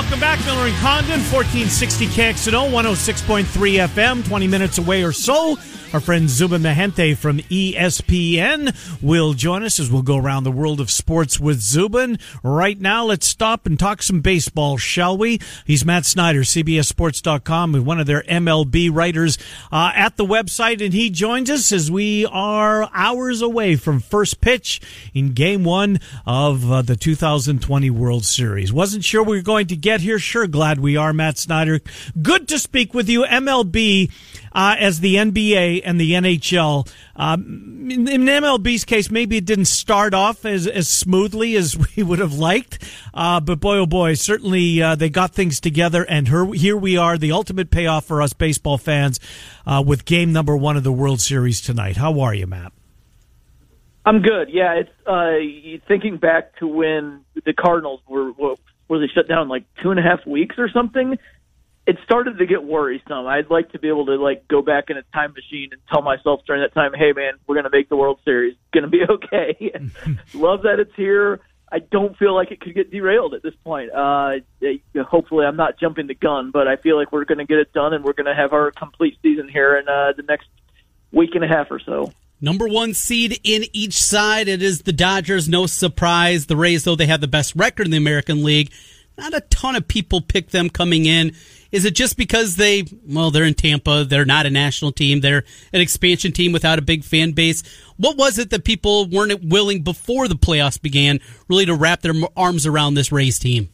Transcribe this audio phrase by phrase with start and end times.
[0.00, 3.44] Welcome back, Miller and Condon, 1460 KXNO, 106.3
[3.86, 5.58] FM, 20 minutes away or so.
[5.92, 10.80] Our friend Zubin Mehenti from ESPN will join us as we'll go around the world
[10.80, 12.16] of sports with Zubin.
[12.44, 15.40] Right now, let's stop and talk some baseball, shall we?
[15.66, 19.36] He's Matt Snyder, CBSSports.com, one of their MLB writers
[19.72, 24.40] uh, at the website, and he joins us as we are hours away from first
[24.40, 24.80] pitch
[25.12, 28.72] in Game One of uh, the 2020 World Series.
[28.72, 30.20] Wasn't sure we were going to get here.
[30.20, 31.80] Sure, glad we are, Matt Snyder.
[32.22, 33.24] Good to speak with you.
[33.24, 34.12] MLB
[34.52, 36.90] uh, as the NBA and the NHL.
[37.16, 42.02] Um, in, in MLB's case, maybe it didn't start off as, as smoothly as we
[42.02, 42.82] would have liked,
[43.14, 46.96] uh, but boy, oh boy, certainly uh, they got things together, and her, here we
[46.96, 49.20] are, the ultimate payoff for us baseball fans
[49.66, 51.96] uh, with game number one of the World Series tonight.
[51.96, 52.72] How are you, Matt?
[54.04, 54.48] I'm good.
[54.50, 59.64] Yeah, it's uh, thinking back to when the Cardinals were were they shut down like
[59.82, 61.18] two and a half weeks or something.
[61.90, 63.26] It started to get worrisome.
[63.26, 66.02] I'd like to be able to like go back in a time machine and tell
[66.02, 68.52] myself during that time, "Hey, man, we're going to make the World Series.
[68.52, 69.72] It's going to be okay."
[70.34, 71.40] Love that it's here.
[71.72, 73.90] I don't feel like it could get derailed at this point.
[73.90, 74.34] Uh,
[75.02, 77.72] hopefully, I'm not jumping the gun, but I feel like we're going to get it
[77.72, 80.46] done, and we're going to have our complete season here in uh, the next
[81.10, 82.12] week and a half or so.
[82.40, 84.46] Number one seed in each side.
[84.46, 85.48] It is the Dodgers.
[85.48, 86.46] No surprise.
[86.46, 88.70] The Rays, though they have the best record in the American League,
[89.18, 91.34] not a ton of people pick them coming in.
[91.72, 94.04] Is it just because they, well, they're in Tampa.
[94.04, 95.20] They're not a national team.
[95.20, 97.62] They're an expansion team without a big fan base.
[97.96, 102.14] What was it that people weren't willing before the playoffs began really to wrap their
[102.36, 103.68] arms around this Rays team?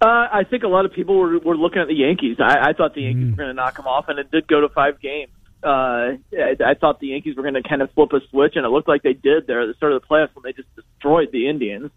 [0.00, 2.36] Uh, I think a lot of people were, were looking at the Yankees.
[2.38, 4.60] I, I thought the Yankees were going to knock them off, and it did go
[4.60, 5.30] to five games.
[5.62, 8.66] Uh, I, I thought the Yankees were going to kind of flip a switch, and
[8.66, 10.68] it looked like they did there at the start of the playoffs when they just
[10.76, 11.90] destroyed the Indians.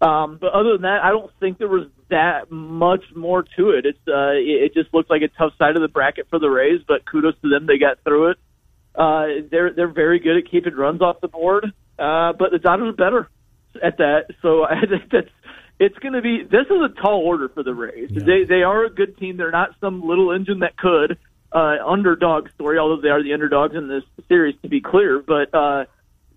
[0.00, 3.86] Um, but other than that, I don't think there was that much more to it.
[3.86, 6.48] It's uh, it, it just looked like a tough side of the bracket for the
[6.48, 8.38] Rays, but kudos to them, they got through it.
[8.94, 11.64] Uh, they're they're very good at keeping runs off the board,
[11.98, 13.30] uh, but the Dodgers are better
[13.82, 14.26] at that.
[14.42, 15.30] So I think that's
[15.78, 16.42] it's going to be.
[16.42, 18.10] This is a tall order for the Rays.
[18.10, 18.22] Yeah.
[18.24, 19.36] They they are a good team.
[19.36, 21.18] They're not some little engine that could
[21.52, 25.22] uh, underdog story, although they are the underdogs in this series, to be clear.
[25.26, 25.84] But uh,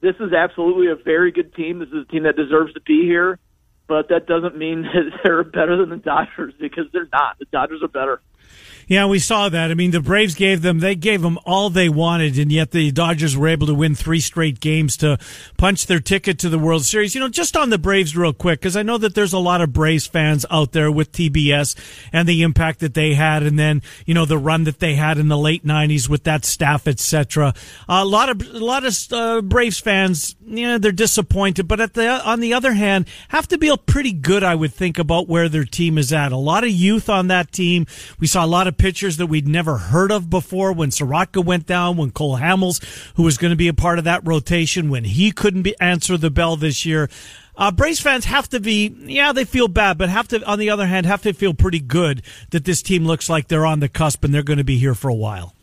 [0.01, 1.79] this is absolutely a very good team.
[1.79, 3.39] This is a team that deserves to be here.
[3.89, 7.39] But that doesn't mean that they're better than the Dodgers because they're not.
[7.39, 8.21] The Dodgers are better.
[8.89, 9.69] Yeah, we saw that.
[9.69, 12.91] I mean, the Braves gave them they gave them all they wanted, and yet the
[12.91, 15.19] Dodgers were able to win three straight games to
[15.59, 17.13] punch their ticket to the World Series.
[17.13, 19.61] You know, just on the Braves, real quick, because I know that there's a lot
[19.61, 21.75] of Braves fans out there with TBS
[22.11, 25.19] and the impact that they had, and then you know the run that they had
[25.19, 27.53] in the late '90s with that staff, etc.
[27.87, 31.93] a lot of a lot of uh, Braves fans, you know, they're disappointed, but at
[31.93, 35.47] the on the other hand, have to feel pretty good, I would think, about where
[35.47, 36.31] their team is at.
[36.31, 37.85] A lot of youth on that team.
[38.19, 41.67] We saw a lot of pitchers that we'd never heard of before when Soroka went
[41.67, 42.83] down, when Cole Hamels,
[43.15, 46.17] who was going to be a part of that rotation, when he couldn't be, answer
[46.17, 47.09] the bell this year.
[47.55, 50.69] Uh, Braves fans have to be, yeah, they feel bad, but have to, on the
[50.69, 52.21] other hand, have to feel pretty good
[52.51, 54.95] that this team looks like they're on the cusp and they're going to be here
[54.95, 55.53] for a while.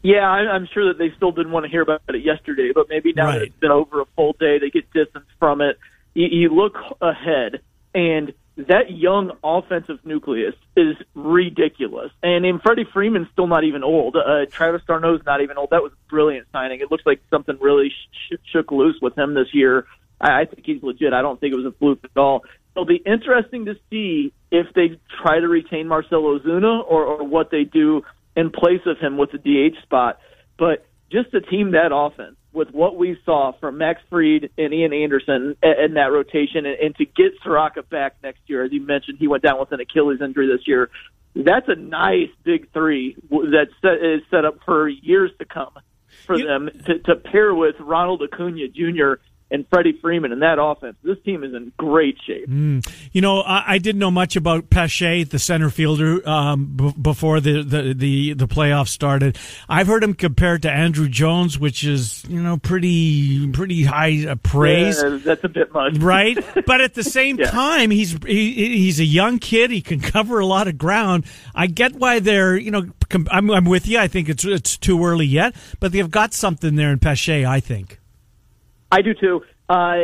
[0.00, 2.88] Yeah, I- I'm sure that they still didn't want to hear about it yesterday, but
[2.88, 5.78] maybe now that it's been over a full day, they get distance from it.
[6.14, 7.60] You, you look ahead,
[7.94, 12.10] and that young offensive nucleus is ridiculous.
[12.22, 14.16] And in Freddie Freeman's still not even old.
[14.16, 15.70] Uh, Travis d'Arnaud's not even old.
[15.70, 16.80] That was a brilliant signing.
[16.80, 19.86] It looks like something really sh- shook loose with him this year.
[20.20, 21.12] I, I think he's legit.
[21.14, 22.42] I don't think it was a fluke at all.
[22.74, 27.50] It'll be interesting to see if they try to retain Marcell Ozuna or, or what
[27.50, 28.02] they do
[28.36, 30.18] in place of him with the DH spot.
[30.58, 34.92] But just a team that offense with what we saw from Max Fried and Ian
[34.92, 39.18] Anderson in that rotation, and, and to get Soroka back next year, as you mentioned,
[39.18, 40.90] he went down with an Achilles injury this year.
[41.34, 45.72] That's a nice big three that is set up for years to come
[46.26, 49.14] for you, them to, to pair with Ronald Acuna Jr
[49.52, 50.96] and Freddie Freeman in that offense.
[51.04, 52.48] This team is in great shape.
[52.48, 52.90] Mm.
[53.12, 57.38] You know, I, I, didn't know much about Pache, the center fielder, um, b- before
[57.40, 59.36] the, the, the, the playoffs started.
[59.68, 65.02] I've heard him compared to Andruw Jones, which is, you know, pretty, pretty high praise.
[65.02, 65.98] Yeah, that's a bit much.
[65.98, 66.38] Right?
[66.66, 67.50] but at the same yeah.
[67.50, 69.70] time, he's, he, he's a young kid.
[69.70, 71.26] He can cover a lot of ground.
[71.54, 72.86] I get why they're, you know,
[73.30, 73.98] I'm, I'm with you.
[73.98, 77.60] I think it's, it's too early yet, but they've got something there in Pache, I
[77.60, 77.98] think.
[78.92, 79.40] I do too.
[79.70, 79.96] Uh,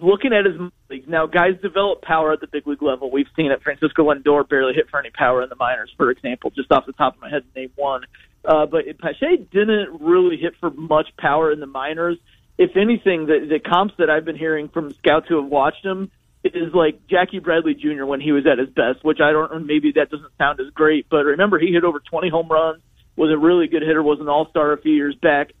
[0.00, 0.58] looking at his
[0.88, 3.10] leagues now, guys develop power at the big league level.
[3.10, 3.62] We've seen it.
[3.62, 6.50] Francisco Lindor barely hit for any power in the minors, for example.
[6.56, 8.04] Just off the top of my head, name one.
[8.46, 12.16] Uh, but Pache didn't really hit for much power in the minors.
[12.56, 16.10] If anything, the, the comps that I've been hearing from scouts who have watched him
[16.42, 18.06] is like Jackie Bradley Jr.
[18.06, 19.66] when he was at his best, which I don't.
[19.66, 22.82] Maybe that doesn't sound as great, but remember he hit over 20 home runs.
[23.16, 24.02] Was a really good hitter.
[24.02, 25.52] Was an All Star a few years back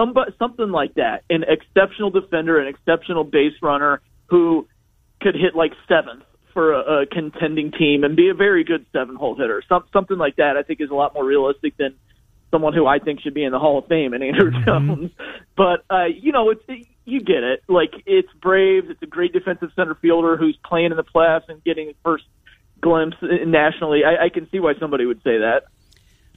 [0.00, 1.24] somebody, something like that.
[1.28, 4.66] An exceptional defender, an exceptional base runner who
[5.20, 9.16] could hit like seventh for a, a contending team and be a very good seven
[9.16, 9.62] hole hitter.
[9.68, 11.94] Some, something like that, I think, is a lot more realistic than
[12.50, 14.64] someone who I think should be in the Hall of Fame and Andruw mm-hmm.
[14.64, 15.10] Jones.
[15.56, 17.62] But uh, you know, it's it, you get it.
[17.68, 18.86] Like it's Braves.
[18.88, 22.24] It's a great defensive center fielder who's playing in the playoffs and getting his first
[22.80, 24.00] glimpse nationally.
[24.04, 25.64] I, I can see why somebody would say that.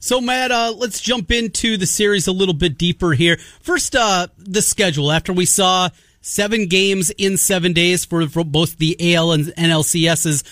[0.04, 3.38] So, Matt, uh, let's jump into the series a little bit deeper here.
[3.62, 5.10] First, uh, the schedule.
[5.10, 5.88] After we saw
[6.20, 10.44] seven games in seven days for, for both the AL and NLCSs,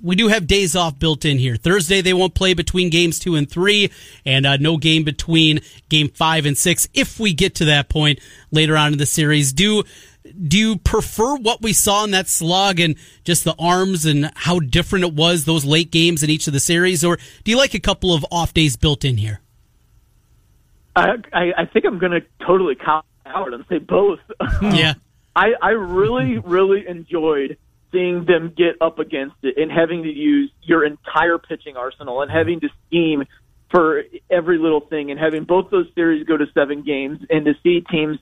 [0.00, 1.56] we do have days off built in here.
[1.56, 3.90] Thursday, they won't play between games two and three,
[4.24, 5.60] and uh, no game between
[5.90, 8.18] game five and six if we get to that point
[8.50, 9.52] later on in the series.
[9.52, 9.84] Do
[10.36, 14.60] do you prefer what we saw in that slog and just the arms and how
[14.60, 17.74] different it was those late games in each of the series, or do you like
[17.74, 19.40] a couple of off days built in here?
[20.94, 24.20] I I, I think I'm going to totally cop out and say both.
[24.62, 24.94] yeah,
[25.36, 27.58] I I really really enjoyed
[27.92, 32.30] seeing them get up against it and having to use your entire pitching arsenal and
[32.30, 33.24] having to scheme
[33.70, 37.54] for every little thing and having both those series go to seven games and to
[37.62, 38.18] see teams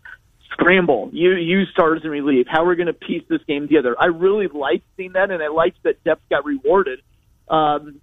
[0.55, 2.47] scramble, you use stars in relief.
[2.49, 3.95] How we're going to piece this game together.
[3.99, 7.01] I really liked seeing that, and I liked that depth got rewarded.
[7.49, 8.01] Um,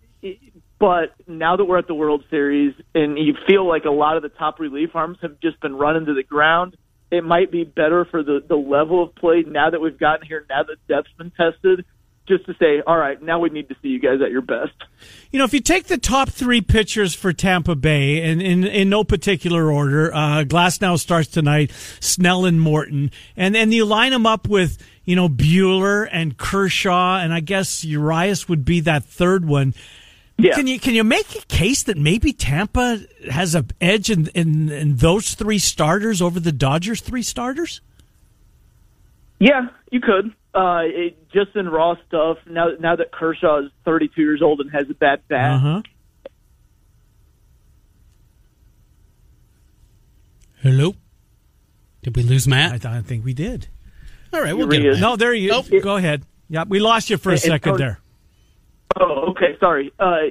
[0.80, 4.24] but now that we're at the World Series, and you feel like a lot of
[4.24, 6.78] the top relief arms have just been run into the ground,
[7.12, 10.46] it might be better for the the level of play now that we've gotten here.
[10.50, 11.86] Now that depth's been tested
[12.32, 14.72] just to say, all right, now we need to see you guys at your best.
[15.32, 18.90] You know, if you take the top three pitchers for Tampa Bay, and in, in
[18.90, 24.26] no particular order, uh, Glasnow starts tonight, Snell and Morton, and then you line them
[24.26, 29.46] up with, you know, Buehler and Kershaw, and I guess Urias would be that third
[29.46, 29.74] one.
[30.38, 30.56] Yeah.
[30.56, 33.00] Can you can you make a case that maybe Tampa
[33.30, 37.82] has an edge in, in, in those three starters over the Dodgers three starters?
[39.38, 40.34] Yeah, you could.
[40.54, 42.38] Uh, it, just in raw stuff.
[42.46, 45.52] Now, now that Kershaw is 32 years old and has a bad bat.
[45.54, 45.82] Uh-huh.
[50.62, 50.96] Hello.
[52.04, 52.86] Did we lose Matt?
[52.86, 53.68] I, I think we did.
[54.34, 55.00] All right, we'll get him.
[55.00, 55.52] No, there you.
[55.54, 55.80] Oh.
[55.82, 56.24] Go ahead.
[56.50, 58.00] Yeah, we lost you for a second there.
[59.00, 59.58] Oh, okay.
[59.60, 59.92] Sorry.
[59.98, 60.22] Uh,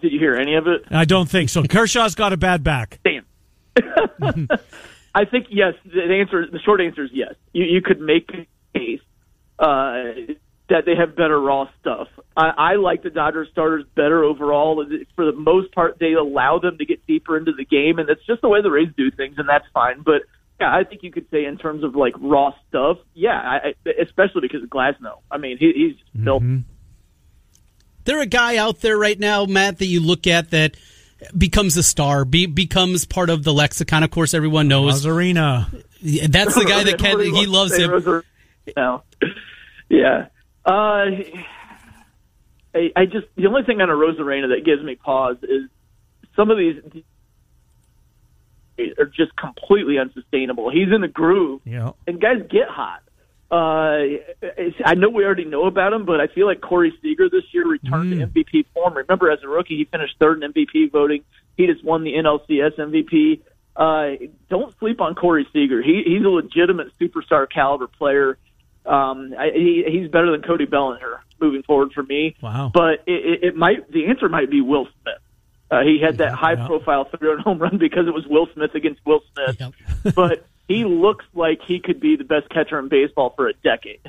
[0.00, 0.84] did you hear any of it?
[0.90, 1.62] I don't think so.
[1.64, 3.00] Kershaw's got a bad back.
[3.04, 3.24] Damn.
[5.14, 5.74] I think yes.
[5.84, 7.34] The answer, the short answer is yes.
[7.52, 9.00] You, you could make a case
[9.58, 10.34] uh,
[10.68, 12.08] that they have better raw stuff.
[12.36, 14.84] I, I like the Dodgers starters better overall.
[15.14, 18.24] For the most part, they allow them to get deeper into the game, and that's
[18.26, 20.02] just the way the Rays do things, and that's fine.
[20.02, 20.22] But
[20.60, 24.42] yeah, I think you could say in terms of like raw stuff, yeah, I, especially
[24.42, 25.18] because of Glasnow.
[25.30, 26.42] I mean, he, he's just.
[26.42, 26.58] Mm-hmm.
[28.04, 30.76] There a guy out there right now, Matt, that you look at that
[31.36, 34.02] becomes a star, be, becomes part of the lexicon.
[34.02, 35.70] Of course, everyone knows Arena.
[36.02, 38.22] That's the guy that can, he loves him.
[38.76, 39.02] No.
[39.88, 40.26] Yeah.
[40.64, 41.10] Uh,
[42.74, 45.68] I, I just the only thing on Arozarena that gives me pause is
[46.34, 46.82] some of these
[48.98, 50.70] are just completely unsustainable.
[50.70, 51.90] He's in the groove, yeah.
[52.06, 53.02] and guys get hot.
[53.50, 54.18] Uh,
[54.84, 57.68] I know we already know about him, but I feel like Corey Seager this year
[57.68, 58.20] returned mm.
[58.20, 58.94] to MVP form.
[58.94, 61.22] Remember, as a rookie, he finished third in MVP voting.
[61.56, 63.42] He just won the NLCS MVP.
[63.76, 65.82] Uh, don't sleep on Corey Seager.
[65.82, 68.38] He, he's a legitimate superstar caliber player.
[68.86, 72.36] Um, I, he, he's better than Cody Bellinger moving forward for me.
[72.40, 72.70] Wow.
[72.72, 73.12] But it,
[73.42, 75.14] it, it might the answer might be Will Smith.
[75.70, 79.00] Uh, he had that high profile three-run home run because it was Will Smith against
[79.04, 79.56] Will Smith.
[79.58, 80.14] Yep.
[80.14, 84.00] but he looks like he could be the best catcher in baseball for a decade.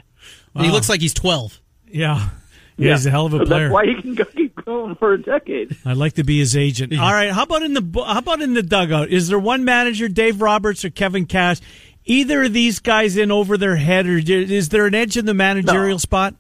[0.57, 1.59] He looks like he's 12.
[1.87, 2.29] Yeah.
[2.77, 3.69] Yeah, he's a hell of a so player.
[3.69, 5.77] That's why he can go keep going for a decade.
[5.85, 6.91] I'd like to be his agent.
[6.97, 9.09] All right, how about in the how about in the dugout?
[9.09, 11.61] Is there one manager, Dave Roberts or Kevin Cash?
[12.05, 15.33] Either of these guys in over their head, or is there an edge in the
[15.33, 15.97] managerial No.
[15.97, 16.35] spot?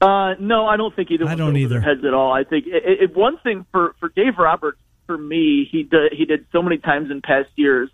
[0.00, 1.26] Uh, no, I don't think either.
[1.28, 1.78] I don't either.
[1.78, 2.32] Their heads at all.
[2.32, 6.24] I think it, it, one thing for for Dave Roberts, for me, he did he
[6.24, 7.88] did so many times in past years,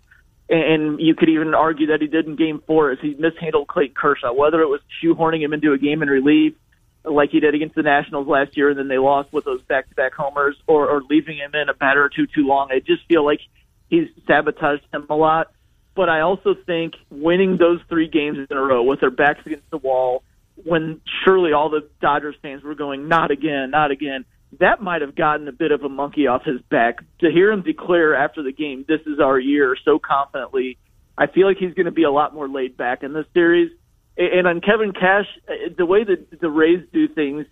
[0.49, 3.93] and you could even argue that he did in Game Four, is he mishandled Clayton
[3.95, 6.55] Kershaw, whether it was shoehorning him into a game in relief,
[7.03, 10.13] like he did against the Nationals last year, and then they lost with those back-to-back
[10.15, 12.69] homers, or, or leaving him in a batter or two too long.
[12.71, 13.41] I just feel like
[13.87, 15.51] he's sabotaged him a lot.
[15.95, 19.69] But I also think winning those three games in a row with their backs against
[19.69, 20.23] the wall,
[20.55, 24.25] when surely all the Dodgers fans were going, not again, not again,
[24.59, 26.99] that might have gotten a bit of a monkey off his back.
[27.19, 30.77] To hear him declare after the game, this is our year, so confidently,
[31.17, 33.71] I feel like he's going to be a lot more laid back in this series.
[34.17, 37.45] And on Kevin Cash, uh, the way that the Rays do things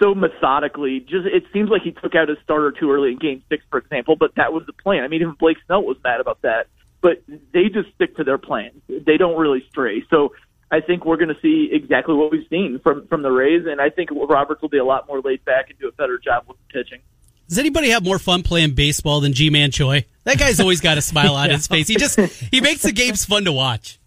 [0.00, 3.42] so methodically, just it seems like he took out his starter too early in Game
[3.48, 4.16] Six, for example.
[4.16, 5.04] But that was the plan.
[5.04, 6.66] I mean, even Blake Snell was mad about that.
[7.00, 8.82] But they just stick to their plan.
[8.88, 10.04] They don't really stray.
[10.10, 10.32] So
[10.70, 13.80] I think we're going to see exactly what we've seen from from the Rays, and
[13.80, 16.44] I think Roberts will be a lot more laid back and do a better job
[16.48, 17.00] with pitching.
[17.48, 20.04] Does anybody have more fun playing baseball than Ji-Man Choi?
[20.24, 21.88] That guy's always got a smile on his face.
[21.88, 23.98] He just he makes the games fun to watch.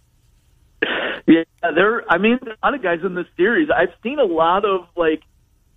[1.27, 2.03] Yeah, there.
[2.11, 3.69] I mean, a lot of guys in this series.
[3.75, 5.23] I've seen a lot of like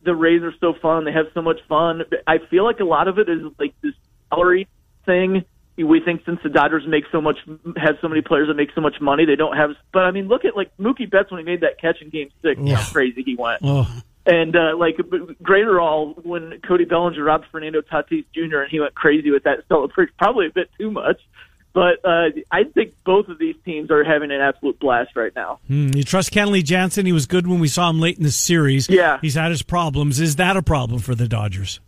[0.02, 1.04] the Rays are so fun.
[1.04, 2.02] They have so much fun.
[2.26, 3.94] I feel like a lot of it is like this
[4.28, 4.68] salary
[5.06, 5.44] thing.
[5.76, 7.38] We think since the Dodgers make so much,
[7.76, 9.70] have so many players that make so much money, they don't have.
[9.92, 12.30] But I mean, look at like Mookie Betts when he made that catch in Game
[12.42, 12.60] Six.
[12.60, 13.60] How crazy he went.
[13.64, 13.90] Oh,
[14.26, 14.96] And uh, like
[15.42, 18.60] greater all when Cody Bellinger robbed Fernando Tatis Jr.
[18.60, 21.20] and he went crazy with that celebration, probably a bit too much.
[21.74, 25.58] But uh, I think both of these teams are having an absolute blast right now.
[25.66, 27.04] Hmm, you trust Kenley Jansen?
[27.04, 28.88] He was good when we saw him late in the series.
[28.88, 29.18] Yeah.
[29.20, 30.20] he's had his problems.
[30.20, 31.80] Is that a problem for the Dodgers?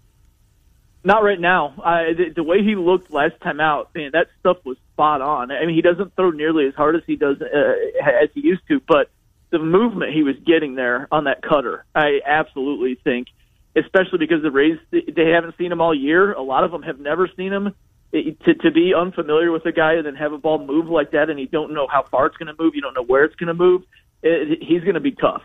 [1.06, 1.80] Not right now.
[1.84, 5.52] I, the, the way he looked last time out, man, that stuff was spot on.
[5.52, 7.74] I mean, he doesn't throw nearly as hard as he does uh,
[8.22, 9.08] as he used to, but
[9.50, 13.28] the movement he was getting there on that cutter, I absolutely think,
[13.76, 16.32] especially because the Rays they haven't seen him all year.
[16.32, 17.72] A lot of them have never seen him.
[18.10, 21.12] It, to, to be unfamiliar with a guy and then have a ball move like
[21.12, 23.22] that, and you don't know how far it's going to move, you don't know where
[23.22, 23.82] it's going to move.
[24.24, 25.42] It, he's going to be tough.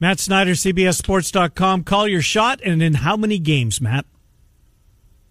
[0.00, 1.84] Matt Snyder, CBSSports.com.
[1.84, 4.06] Call your shot, and in how many games, Matt?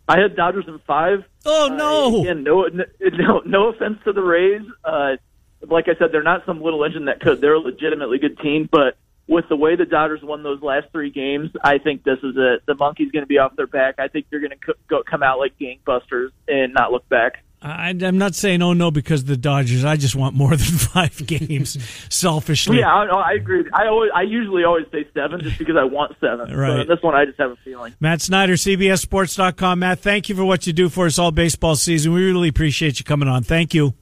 [0.08, 1.24] I had Dodgers in five.
[1.46, 2.17] Oh no!
[2.17, 4.63] Uh, again, no, no, no offense to the Rays.
[4.84, 5.17] Uh,
[5.67, 7.39] like I said, they're not some little engine that could.
[7.41, 11.12] They're a legitimately good team, but with the way the Dodgers won those last three
[11.12, 12.63] games, I think this is it.
[12.65, 13.96] The monkey's going to be off their back.
[14.00, 17.43] I think they're going to co- go, come out like gangbusters and not look back.
[17.63, 19.85] I, I'm not saying oh no because of the Dodgers.
[19.85, 21.77] I just want more than five games,
[22.09, 22.79] selfishly.
[22.79, 23.63] Yeah, I, I agree.
[23.73, 26.55] I always, I usually always say seven just because I want seven.
[26.55, 26.87] Right.
[26.87, 27.93] This one, I just have a feeling.
[27.99, 29.79] Matt Snyder, CBSSports.com.
[29.79, 32.13] Matt, thank you for what you do for us all baseball season.
[32.13, 33.43] We really appreciate you coming on.
[33.43, 33.93] Thank you.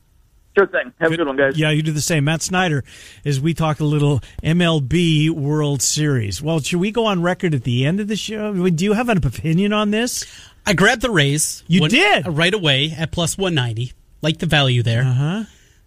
[0.57, 0.91] Sure thing.
[0.99, 1.57] Have a good one, guys.
[1.57, 2.23] Yeah, you do the same.
[2.23, 2.83] Matt Snyder,
[3.23, 6.41] as we talk a little MLB World Series.
[6.41, 8.53] Well, should we go on record at the end of the show?
[8.69, 10.25] Do you have an opinion on this?
[10.69, 11.63] I grabbed the Rays.
[11.67, 12.27] You went- did?
[12.27, 13.93] right away at plus one ninety.
[14.21, 15.43] Like the value there, Uh-huh.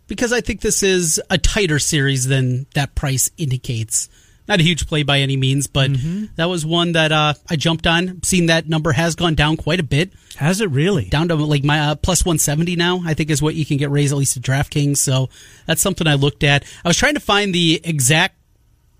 [0.08, 4.08] because I think this is a tighter series than that price indicates.
[4.48, 6.24] Not a huge play by any means, but Mm-hmm.
[6.36, 8.22] that was one that uh, I jumped on.
[8.24, 10.12] Seen that number has gone down quite a bit.
[10.36, 11.04] Has it really?
[11.04, 13.90] down to like my uh, plus 170 now i think is what you can get
[13.90, 15.28] raised at least at draftkings so
[15.66, 18.34] that's something i looked at i was trying to find the exact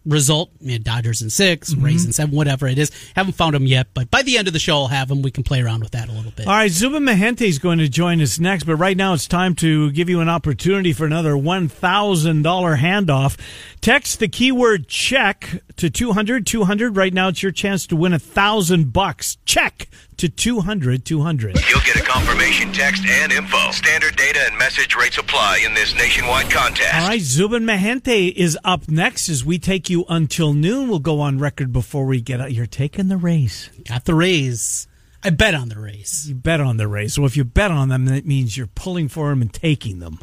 [0.05, 1.85] result you know, dodgers in 6 Mm-hmm.
[1.85, 4.53] rays in seven whatever it is haven't found them yet but by the end of
[4.53, 6.55] the show i'll have them we can play around with that a little bit All
[6.55, 9.91] right, Zubin Mehenti is going to join us next, but right now it's time to
[9.93, 13.39] give you an opportunity for another $1,000 handoff.
[13.81, 16.97] Text the keyword check to 200 200.
[16.97, 19.39] Right now it's your chance to win a thousand bucks.
[19.45, 21.59] Check to 200 200.
[21.69, 23.73] You'll get a confirmation text and info.
[23.73, 26.95] Standard data and message rates apply in this nationwide contest.
[26.95, 30.89] All right, Zubin Mehenti is up next as we take you until noon.
[30.89, 32.53] We'll go on record before we get out.
[32.53, 33.69] You're taking the race.
[33.89, 34.87] got the rays
[35.25, 37.15] i bet on the rays You bet on the race.
[37.15, 40.19] So if you bet on them, that means you're pulling for them and taking them.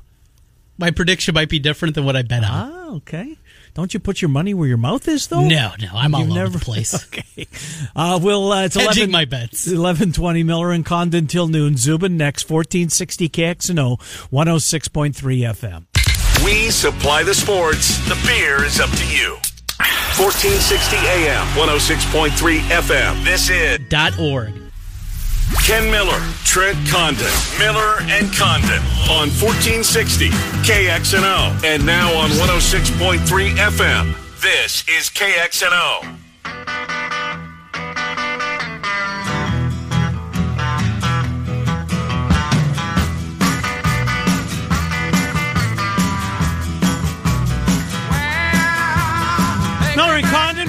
[0.78, 3.38] my prediction might be different than what i bet on Ah, okay.
[3.76, 5.48] Don't you put your money where your mouth is, though?
[5.48, 7.48] no no i'm all You've over never the place Okay.
[7.96, 9.68] Uh, we'll, uh, it's Hedging 11, my bets.
[9.68, 11.78] Eleven twenty Miller and Condon till noon.
[11.78, 12.44] Zubin next.
[12.44, 14.02] Fourteen sixty KXNO.
[14.32, 15.86] One hundred six point three FM.
[16.44, 17.98] We supply the sports.
[18.10, 19.38] The beer is up to you.
[19.80, 23.24] 1460 AM, 106.3 FM.
[23.24, 24.52] This is dot org
[25.66, 30.30] Ken Miller, Trent Condon, Miller and Condon on 1460
[30.68, 34.16] KXNO and now on 106.3 FM.
[34.42, 36.18] This is KXNO.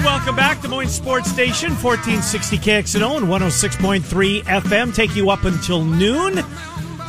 [0.03, 0.61] Welcome back.
[0.61, 4.95] Des Moines Sports Station, 1460 KXNO and 106.3 FM.
[4.95, 6.35] Take you up until noon.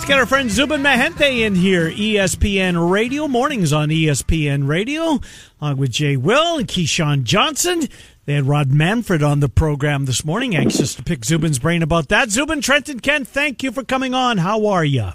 [0.02, 1.90] Let's get our friend Zubin Mehenti in here.
[1.90, 5.20] ESPN Radio, mornings on ESPN Radio,
[5.60, 7.88] along with Jay Will and Keyshawn Johnson.
[8.26, 10.54] They had Rob Manfred on the program this morning.
[10.54, 12.30] Anxious to pick Zubin's brain about that.
[12.30, 14.36] Zubin, Trenton, Kent, thank you for coming on.
[14.36, 15.12] How are you?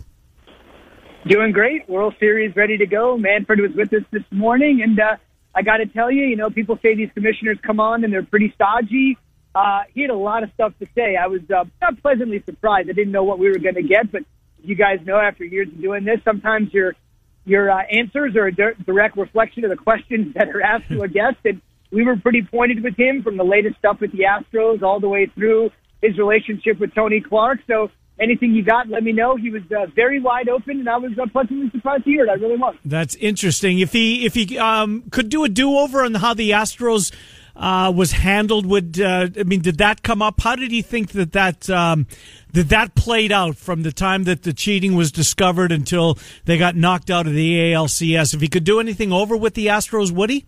[1.27, 1.87] Doing great.
[1.87, 3.17] World Series ready to go.
[3.17, 5.17] Manfred was with us this morning, and uh,
[5.57, 8.21] I got to tell you, you know, people say these commissioners come on and they're
[8.21, 9.17] pretty stodgy.
[9.55, 11.15] Uh, he had a lot of stuff to say.
[11.15, 12.91] I was uh, not pleasantly surprised.
[12.91, 14.21] I didn't know what we were going to get, but
[14.63, 16.93] you guys know after years of doing this, sometimes your
[17.45, 21.01] your uh, answers are a di- direct reflection of the questions that are asked to
[21.01, 21.37] a guest.
[21.43, 21.59] And
[21.91, 25.09] we were pretty pointed with him from the latest stuff with the Astros all the
[25.09, 25.71] way through
[26.03, 27.61] his relationship with Tony Clark.
[27.65, 29.35] So anything you got, let me know.
[29.35, 32.29] He was uh, very wide open, and I was uh, pleasantly surprised to hear it.
[32.29, 32.75] I really was.
[32.85, 33.79] That's interesting.
[33.79, 37.13] If he if he um, could do a do over on how the Astros
[37.55, 40.41] uh, was handled, would uh, I mean did that come up?
[40.41, 42.07] How did he think that that um,
[42.53, 46.75] that that played out from the time that the cheating was discovered until they got
[46.75, 48.33] knocked out of the ALCS?
[48.33, 50.45] If he could do anything over with the Astros, would he?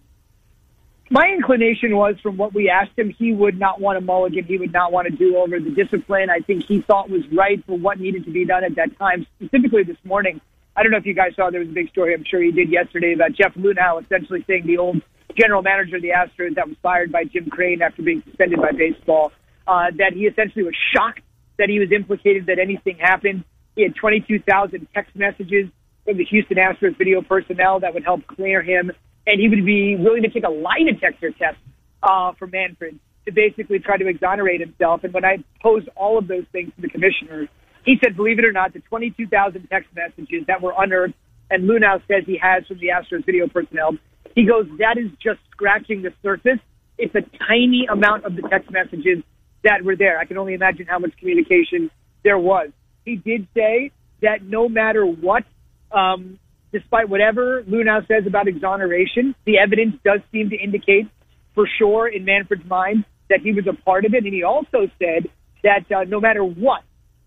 [1.11, 4.45] My inclination was from what we asked him, he would not want a mulligan.
[4.45, 6.29] He would not want to do over the discipline.
[6.29, 9.25] I think he thought was right for what needed to be done at that time.
[9.37, 10.39] Specifically this morning,
[10.75, 12.13] I don't know if you guys saw there was a big story.
[12.13, 15.01] I'm sure you did yesterday about Jeff Luhnow essentially saying the old
[15.35, 18.71] general manager of the Astros that was fired by Jim Crane after being suspended by
[18.71, 19.31] baseball,
[19.67, 21.21] uh, that he essentially was shocked
[21.57, 23.43] that he was implicated that anything happened.
[23.75, 25.69] He had 22,000 text messages
[26.05, 28.91] from the Houston Astros video personnel that would help clear him
[29.27, 31.57] and he would be willing to take a lie detector test
[32.03, 35.03] uh, for Manfred to basically try to exonerate himself.
[35.03, 37.48] And when I posed all of those things to the commissioner,
[37.85, 41.13] he said, believe it or not, the 22,000 text messages that were unearthed,
[41.50, 43.98] and Luhnow says he has from the Astros video personnel,
[44.35, 46.59] he goes, that is just scratching the surface.
[46.98, 49.24] It's a tiny amount of the text messages
[49.63, 50.20] that were there.
[50.20, 51.89] I can only imagine how much communication
[52.24, 52.70] there was.
[53.05, 53.91] He did say
[54.22, 55.44] that no matter what,
[55.91, 56.39] um,
[56.72, 61.08] despite whatever Luhnow says about exoneration, the evidence does seem to indicate
[61.55, 64.24] for sure in Manfred's mind that he was a part of it.
[64.24, 65.29] And he also said
[65.64, 66.82] that uh, no matter what,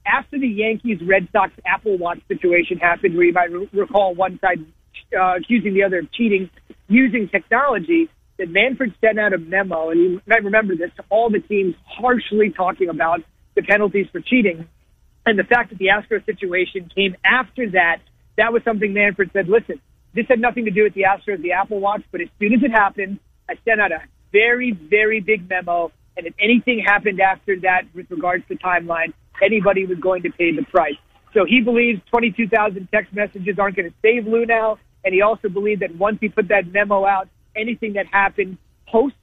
[0.07, 4.39] after the Yankees Red Sox Apple Watch situation happened, where you might re- recall one
[4.41, 4.65] side
[5.17, 6.51] uh, accusing the other of cheating
[6.89, 11.31] using technology, that Manfred sent out a memo, and you might remember this, to all
[11.31, 13.21] the teams harshly talking about
[13.55, 14.67] the penalties for cheating.
[15.25, 17.99] And the fact that the Astros situation came after that
[18.37, 19.81] that was something Manfred said, listen,
[20.15, 22.63] this had nothing to do with the Astros, the Apple Watch, but as soon as
[22.63, 23.19] it happened,
[23.49, 25.93] I sent out a very, very big memo.
[26.17, 30.55] And if anything happened after that with regards to timeline, anybody was going to pay
[30.55, 30.97] the price.
[31.33, 34.79] So he believes 22,000 text messages aren't going to save Luhnow.
[35.05, 39.15] And he also believed that once he put that memo out, anything that happened post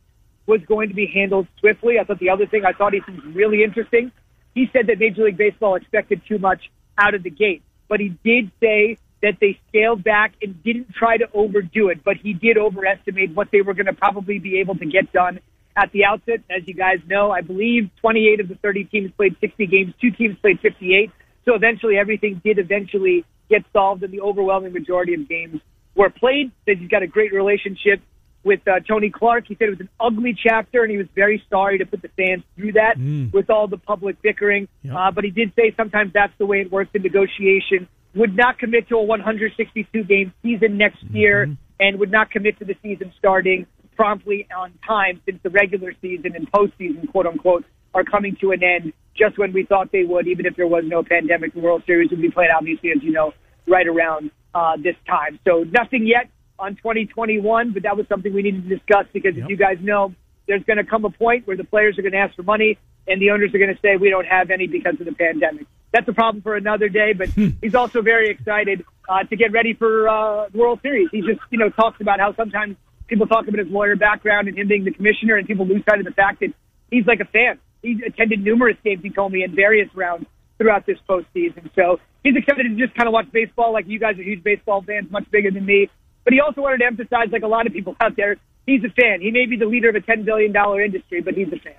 [0.48, 2.00] was going to be handled swiftly.
[2.00, 4.12] I thought the other thing I thought he was really interesting.
[4.56, 8.16] He said that Major League Baseball expected too much out of the gate but he
[8.24, 12.58] did say that they scaled back and didn't try to overdo it, but he did
[12.58, 15.40] overestimate what they were going to probably be able to get done
[15.76, 16.42] at the outset.
[16.50, 20.12] As you guys know, I believe 28 of the 30 teams played 60 games, two
[20.12, 21.12] teams played 58.
[21.44, 25.60] So eventually everything did eventually get solved and the overwhelming majority of games
[25.96, 26.52] were played.
[26.66, 28.02] Said he's got a great relationship
[28.44, 29.46] with uh, Tony Clark.
[29.48, 32.10] He said it was an ugly chapter, and he was very sorry to put the
[32.10, 33.32] fans through that mm.
[33.34, 34.68] with all the public bickering.
[34.84, 34.96] Yep.
[34.96, 37.88] Uh, but he did say sometimes that's the way it works in negotiation.
[38.16, 41.16] Would not commit to a 162 game season next mm-hmm.
[41.16, 45.94] year, and would not commit to the season starting promptly on time since the regular
[46.02, 50.04] season and postseason, quote unquote, are coming to an end just when we thought they
[50.04, 51.54] would, even if there was no pandemic.
[51.54, 53.34] The World Series would be played, obviously, as you know,
[53.68, 55.40] right around uh, this time.
[55.46, 59.46] So nothing yet on 2021, but that was something we needed to discuss because yep.
[59.46, 60.14] as you guys know,
[60.48, 62.78] there's going to come a point where the players are going to ask for money
[63.08, 65.66] and the owners are going to say we don't have any because of the pandemic.
[65.92, 67.50] That's a problem for another day, but hmm.
[67.62, 71.10] he's also very excited uh, to get ready for uh, the World Series.
[71.12, 74.58] He just, you know, talks about how sometimes people talk about his lawyer background and
[74.58, 76.54] him being the commissioner, and people lose sight of the fact that
[76.92, 77.58] he's like a fan.
[77.82, 81.72] He attended numerous games, he told me, in various rounds throughout this postseason.
[81.74, 83.74] So he's excited to just kind of watch baseball.
[83.74, 85.90] Like you guys are huge baseball fans, much bigger than me.
[86.30, 88.38] But he also wanted to emphasize, like a lot of people out there,
[88.68, 89.20] he's a fan.
[89.20, 91.74] He may be the leader of a $10 billion industry, but he's a fan.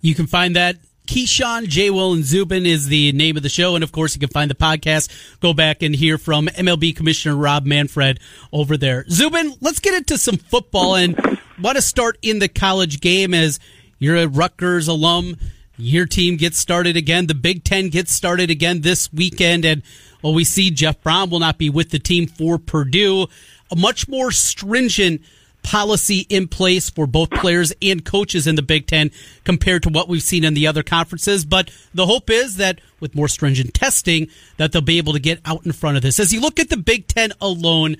[0.00, 0.76] You can find that
[1.06, 1.90] Keyshawn, J.
[1.90, 3.74] Will, and Zubin is the name of the show.
[3.74, 5.10] And of course, you can find the podcast.
[5.40, 8.20] Go back and hear from MLB Commissioner Rob Manfred
[8.54, 9.04] over there.
[9.10, 13.60] Zubin, let's get into some football and want to start in the college game as
[13.98, 15.36] you're a Rutgers alum.
[15.76, 17.26] Your team gets started again.
[17.26, 19.66] The Big Ten gets started again this weekend.
[19.66, 19.82] And
[20.22, 23.28] well, we see Jeff Brohm will not be with the team for Purdue.
[23.70, 25.22] A much more stringent
[25.62, 29.10] policy in place for both players and coaches in the Big Ten
[29.44, 31.44] compared to what we've seen in the other conferences.
[31.44, 35.40] But the hope is that with more stringent testing, that they'll be able to get
[35.44, 36.18] out in front of this.
[36.18, 37.96] As you look at the Big Ten alone,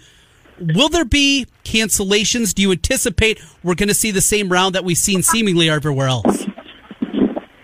[0.58, 2.54] will there be cancellations?
[2.54, 6.08] Do you anticipate we're going to see the same round that we've seen seemingly everywhere
[6.08, 6.46] else?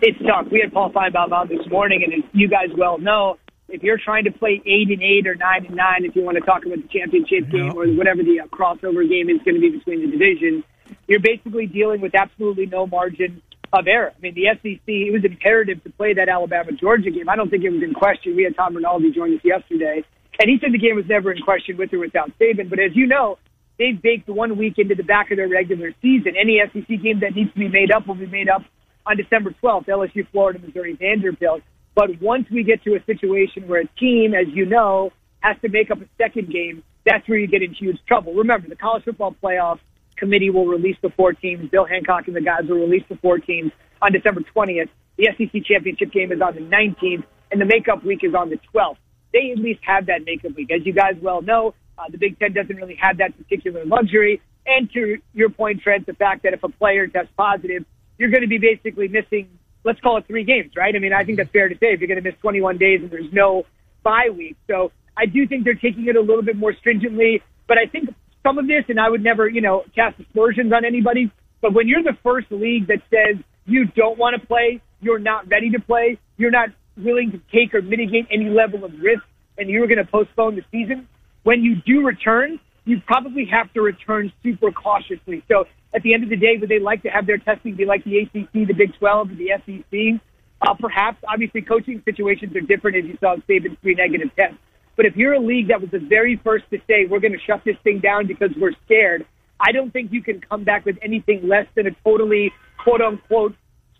[0.03, 0.49] It's tough.
[0.53, 4.24] We had Paul Finebaum on this morning, and you guys well know, if you're trying
[4.24, 6.79] to play eight and eight or nine and nine, if you want to talk about
[6.83, 10.11] the championship game or whatever the uh, crossover game is going to be between the
[10.11, 10.64] divisions,
[11.07, 13.40] you're basically dealing with absolutely no margin
[13.72, 14.12] of error.
[14.16, 17.29] I mean, the SEC, it was imperative to play that Alabama Georgia game.
[17.29, 18.37] I don't think it was in question.
[18.37, 20.05] We had Tom Rinaldi join us yesterday,
[20.38, 22.70] and he said the game was never in question with or without Saban.
[22.70, 23.38] But as you know,
[23.79, 26.35] they've baked one week into the back of their regular season.
[26.38, 28.62] Any SEC game that needs to be made up will be made up
[29.07, 31.62] on December 12th, LSU, Florida, Missouri, Vanderbilt.
[31.95, 35.69] But once we get to a situation where a team, as you know, has to
[35.69, 38.35] make up a second game, that's where you get into huge trouble.
[38.35, 39.79] Remember, the college football playoff
[40.17, 41.71] committee will release the four teams.
[41.71, 44.89] Bill Hancock and the guys will release the four teams on December 20th.
[45.17, 48.59] The SEC championship game is on the 19th, and the makeup week is on the
[48.75, 48.97] 12th.
[49.33, 50.71] They at least have that makeup week.
[50.71, 54.41] As you guys well know, uh, the Big Ten doesn't really have that particular luxury.
[54.67, 57.85] And to your point, Trent, the fact that if a player tests positive,
[58.19, 59.49] you're going to be basically missing
[59.85, 60.94] let's call it three games, right?
[60.94, 63.01] I mean, I think that's fair to say if you're going to miss 21 days
[63.03, 63.64] and there's no
[64.03, 64.57] bye week.
[64.66, 67.42] So I do think they're taking it a little bit more stringently.
[67.68, 68.11] But I think
[68.42, 71.31] some of this, and I would never, you know, cast aspersions on anybody.
[71.61, 75.49] But when you're the first league that says you don't want to play, you're not
[75.49, 79.23] ready to play, you're not willing to take or mitigate any level of risk,
[79.59, 81.09] and you're going to postpone the season,
[81.42, 85.42] when you do return, you probably have to return super cautiously.
[85.49, 85.64] So
[85.95, 88.05] at the end of the day, would they like to have their testing be like
[88.05, 90.21] the ACC, the Big 12, or the SEC?
[90.61, 91.19] Uh, perhaps.
[91.29, 94.57] Obviously, coaching situations are different, as you saw Saban's three negative tests.
[94.97, 97.45] But if you're a league that was the very first to say we're going to
[97.47, 99.27] shut this thing down because we're scared,
[99.61, 102.53] I don't think you can come back with anything less than a totally
[102.83, 103.55] quote unquote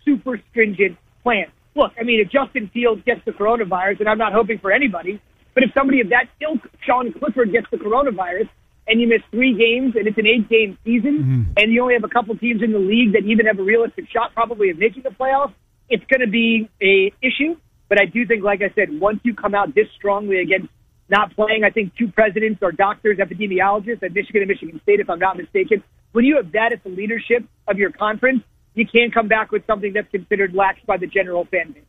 [0.05, 1.47] super stringent plan.
[1.75, 5.21] Look, I mean, if Justin Fields gets the coronavirus, and I'm not hoping for anybody,
[5.55, 8.49] but if somebody of that ilk, Sean Clifford, gets the coronavirus,
[8.87, 11.53] and you miss three games and it's an eight game season mm-hmm.
[11.57, 14.07] and you only have a couple teams in the league that even have a realistic
[14.11, 15.53] shot probably of making the playoffs,
[15.89, 17.57] it's going to be a issue.
[17.89, 20.69] But I do think, like I said, once you come out this strongly against
[21.09, 25.11] not playing, I think two presidents or doctors, epidemiologists at Michigan and Michigan State, if
[25.11, 28.43] I'm not mistaken, when you have that at the leadership of your conference,
[28.75, 31.85] you can't come back with something that's considered lax by the general fan base.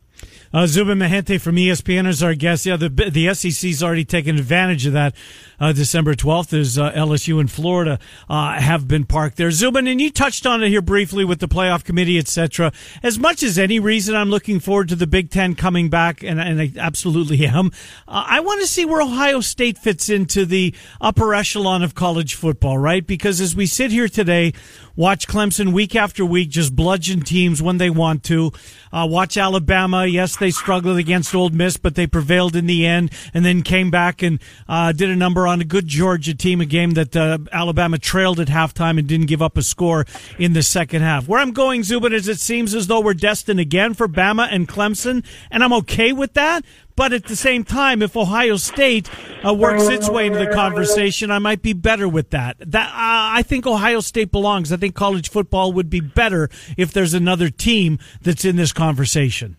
[0.52, 2.66] Uh, Zubin Mehenti from ESPN is our guest.
[2.66, 5.14] Yeah, the the SEC's already taken advantage of that.
[5.58, 7.98] Uh, December 12th is uh, LSU and Florida
[8.28, 9.50] uh, have been parked there.
[9.50, 12.72] Zubin, and you touched on it here briefly with the playoff committee, etc.
[13.02, 16.40] As much as any reason, I'm looking forward to the Big Ten coming back, and,
[16.40, 17.72] and I absolutely am.
[18.06, 22.34] Uh, I want to see where Ohio State fits into the upper echelon of college
[22.34, 23.06] football, right?
[23.06, 24.52] Because as we sit here today,
[24.94, 28.52] watch Clemson week after week just bludgeon teams when they want to.
[28.92, 33.12] Uh, watch Alabama yes, they struggled against Ole Miss, but they prevailed in the end,
[33.34, 36.64] and then came back and uh, did a number on a good Georgia team, a
[36.66, 40.04] game that uh, Alabama trailed at halftime and didn't give up a score
[40.38, 41.28] in the second half.
[41.28, 44.68] Where I'm going, Zubin, is it seems as though we're destined again for Bama and
[44.68, 46.64] Clemson, and I'm okay with that.
[46.96, 49.10] But at the same time, if Ohio State
[49.46, 52.56] uh, works its way into the conversation, I might be better with that.
[52.58, 54.72] That uh, I think Ohio State belongs.
[54.72, 59.58] I think college football would be better if there's another team that's in this conversation.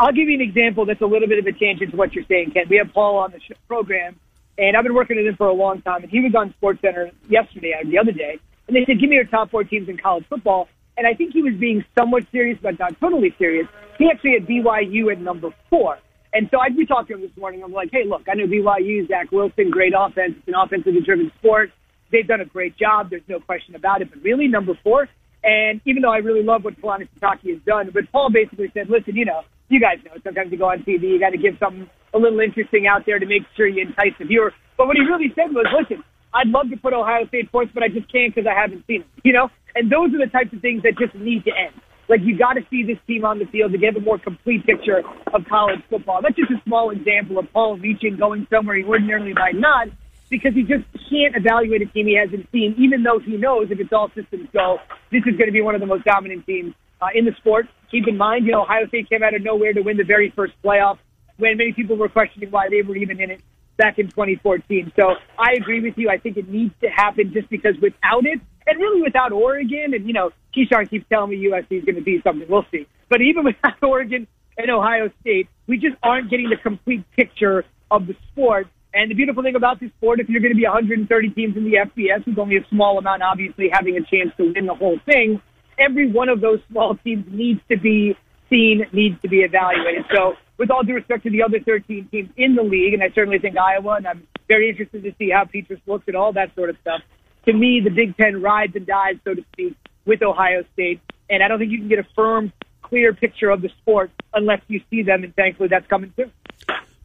[0.00, 2.24] I'll give you an example that's a little bit of a tangent to what you're
[2.24, 2.64] saying, Ken.
[2.70, 4.18] We have Paul on the program,
[4.56, 6.80] and I've been working with him for a long time, and he was on Sports
[6.80, 9.90] Center yesterday, or the other day, and they said, give me your top four teams
[9.90, 10.68] in college football.
[10.96, 13.66] And I think he was being somewhat serious, but not totally serious.
[13.98, 15.98] He actually had BYU at number four.
[16.32, 17.62] And so I, we talked to him this morning.
[17.62, 20.34] I'm like, hey, look, I know BYU, Zach Wilson, great offense.
[20.38, 21.72] It's an offensively driven sport.
[22.10, 23.10] They've done a great job.
[23.10, 24.08] There's no question about it.
[24.10, 25.08] But really, number four.
[25.44, 28.88] And even though I really love what Kalani Sitake has done, but Paul basically said,
[28.88, 31.56] listen, you know, you guys know sometimes you go on TV, you got to give
[31.58, 34.52] something a little interesting out there to make sure you entice the viewer.
[34.76, 36.02] But what he really said was, listen,
[36.34, 39.00] I'd love to put Ohio State points, but I just can't because I haven't seen
[39.00, 39.10] them.
[39.22, 41.74] You know, and those are the types of things that just need to end.
[42.08, 44.66] Like you got to see this team on the field to get a more complete
[44.66, 45.02] picture
[45.32, 46.20] of college football.
[46.22, 49.86] That's just a small example of Paul reaching, going somewhere he ordinarily might not,
[50.28, 53.78] because he just can't evaluate a team he hasn't seen, even though he knows if
[53.78, 54.78] it's all systems go,
[55.12, 57.66] this is going to be one of the most dominant teams uh, in the sport.
[57.90, 60.30] Keep in mind, you know, Ohio State came out of nowhere to win the very
[60.30, 60.98] first playoff
[61.38, 63.40] when many people were questioning why they were even in it
[63.76, 64.92] back in 2014.
[64.94, 66.10] So I agree with you.
[66.10, 70.06] I think it needs to happen just because without it, and really without Oregon, and
[70.06, 72.46] you know, Keyshawn keeps telling me USC is going to be something.
[72.48, 72.86] We'll see.
[73.08, 74.26] But even without Oregon
[74.56, 78.68] and Ohio State, we just aren't getting the complete picture of the sport.
[78.92, 81.64] And the beautiful thing about this sport, if you're going to be 130 teams in
[81.64, 84.98] the FBS, with only a small amount, obviously having a chance to win the whole
[85.06, 85.40] thing,
[85.80, 88.16] every one of those small teams needs to be
[88.48, 90.04] seen, needs to be evaluated.
[90.14, 93.10] So, with all due respect to the other 13 teams in the league, and I
[93.14, 96.54] certainly think Iowa, and I'm very interested to see how Petras looks at all that
[96.54, 97.00] sort of stuff.
[97.46, 101.42] To me, the Big Ten rides and dies, so to speak, with Ohio State, and
[101.42, 104.82] I don't think you can get a firm, clear picture of the sport unless you
[104.90, 106.30] see them, and thankfully that's coming soon.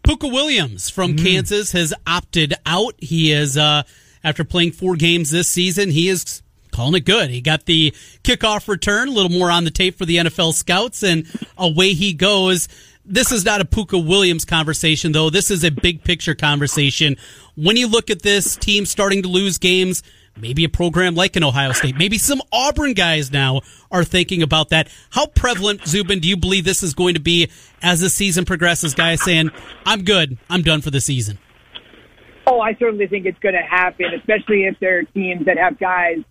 [0.03, 1.23] Pooka Williams from mm.
[1.23, 2.93] Kansas has opted out.
[2.97, 3.83] He is, uh,
[4.23, 6.41] after playing four games this season, he is
[6.75, 7.29] calling it good.
[7.29, 7.91] He got the
[8.23, 11.25] kickoff return, a little more on the tape for the NFL scouts, and
[11.57, 12.67] away he goes.
[13.07, 15.29] This is not a Pooka Williams conversation, though.
[15.29, 17.17] This is a big picture conversation.
[17.55, 20.01] When you look at this team starting to lose games,
[20.35, 23.61] maybe a program like an Ohio State, maybe some Auburn guys now
[23.91, 24.89] are thinking about that.
[25.11, 27.49] How prevalent, Zubin, do you believe this is going to be
[27.83, 28.95] as the season progresses?
[28.95, 29.51] Guys saying,
[29.85, 31.37] I'm good, I'm done for the season.
[32.47, 35.79] Oh, I certainly think it's going to happen, especially if there are teams that have
[35.79, 36.23] guys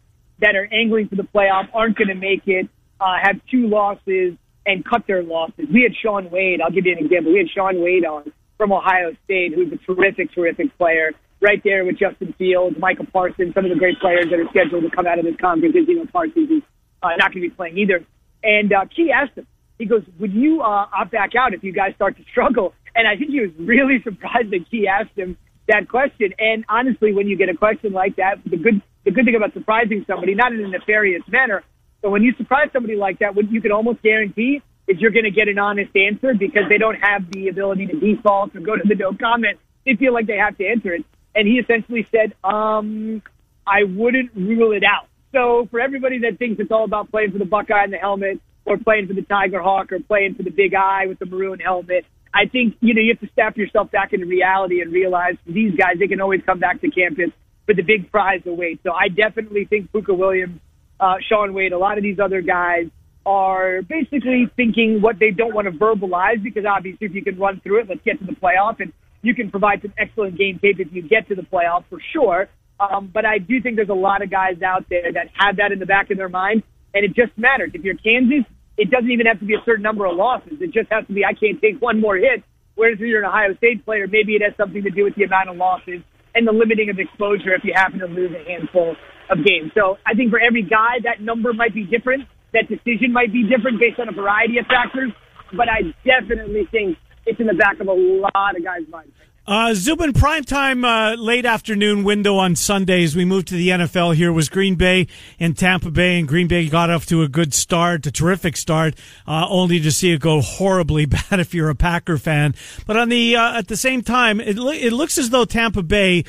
[0.45, 2.69] that are angling for the playoff, aren't going to make it,
[3.01, 5.65] uh, have two losses, and cut their losses.
[5.73, 6.61] We had Shaun Wade.
[6.61, 7.33] I'll give you an example.
[7.33, 11.85] We had Shaun Wade on from Ohio State, who's a terrific, terrific player right there
[11.85, 15.07] with Justin Fields, Micah Parsons, some of the great players that are scheduled to come
[15.07, 15.75] out of this conference.
[15.75, 16.63] You know, Parsons is
[17.03, 18.05] uh, not going to be playing either.
[18.43, 19.47] And uh, Key asked him,
[19.79, 23.09] he goes, "Would you uh, opt back out if you guys start to struggle?" And
[23.09, 25.37] I think he was really surprised that Key asked him
[25.69, 26.33] that question.
[26.39, 29.53] And honestly, when you get a question like that, the good the good thing about
[29.53, 31.63] surprising somebody, not in a nefarious manner,
[32.03, 35.25] but when you surprise somebody like that, what you can almost guarantee is you're going
[35.25, 38.77] to get an honest answer because they don't have the ability to default or go
[38.77, 39.59] to the no comment.
[39.87, 43.23] They feel like they have to answer it and he essentially said, um,
[43.67, 45.09] I wouldn't rule it out.
[45.33, 48.41] So for everybody that thinks it's all about playing for the Buckeye and the helmet,
[48.67, 51.59] or playing for the Tiger Hawk, or playing for the Big Eye with the maroon
[51.59, 55.35] helmet, I think you know you have to step yourself back into reality and realize
[55.47, 57.31] these guys they can always come back to campus
[57.67, 58.83] for the big prize awaits.
[58.83, 60.61] So I definitely think Pooka Williams,
[61.01, 62.87] uh, Shaun Wade, a lot of these other guys
[63.27, 67.61] are basically thinking what they don't want to verbalize because obviously if you can run
[67.61, 70.79] through it, let's get to the playoff and you can provide some excellent game tape
[70.79, 72.49] if you get to the playoffs for sure.
[72.79, 75.73] Um, but I do think there's a lot of guys out there that have that
[75.73, 77.71] in the back of their mind, and it just matters.
[77.73, 78.45] If you're Kansas,
[78.77, 80.61] it doesn't even have to be a certain number of losses.
[80.61, 82.43] It just has to be I can't take one more hit.
[82.75, 85.23] Whereas if you're an Ohio State player, maybe it has something to do with the
[85.23, 86.03] amount of losses
[86.35, 88.97] and the limiting of exposure if you happen to lose a handful
[89.31, 89.73] of games.
[89.75, 92.25] So I think for every guy, that number might be different.
[92.53, 95.11] That decision might be different based on a variety of factors.
[95.57, 99.13] But I definitely think it's in the back of a lot of guys' minds.
[99.47, 103.15] Uh, Zubin primetime uh, late afternoon window on Sundays.
[103.15, 104.15] We moved to the NFL.
[104.15, 105.07] Here was Green Bay
[105.39, 108.95] and Tampa Bay, and Green Bay got off to a good start, a terrific start,
[109.27, 112.55] uh, only to see it go horribly bad if you're a Packer fan.
[112.87, 116.25] But on the uh, at the same time, it it looks as though Tampa Bay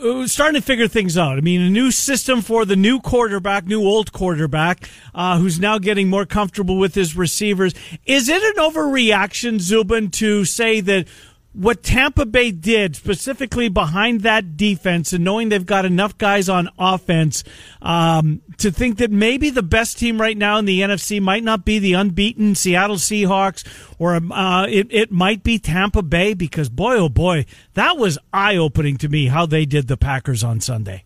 [0.00, 1.36] uh, starting to figure things out.
[1.36, 5.78] I mean, a new system for the new quarterback, new old quarterback, uh, who's now
[5.78, 7.74] getting more comfortable with his receivers.
[8.06, 11.08] Is it an overreaction, Zubin, to say that
[11.52, 16.68] what Tampa Bay did specifically behind that defense and knowing they've got enough guys on
[16.78, 17.42] offense
[17.82, 21.64] um, to think that maybe the best team right now in the NFC might not
[21.64, 23.66] be the unbeaten Seattle Seahawks
[23.98, 28.56] or uh, it, it might be Tampa Bay because boy, oh boy, that was eye
[28.56, 31.04] opening to me how they did the Packers on Sunday.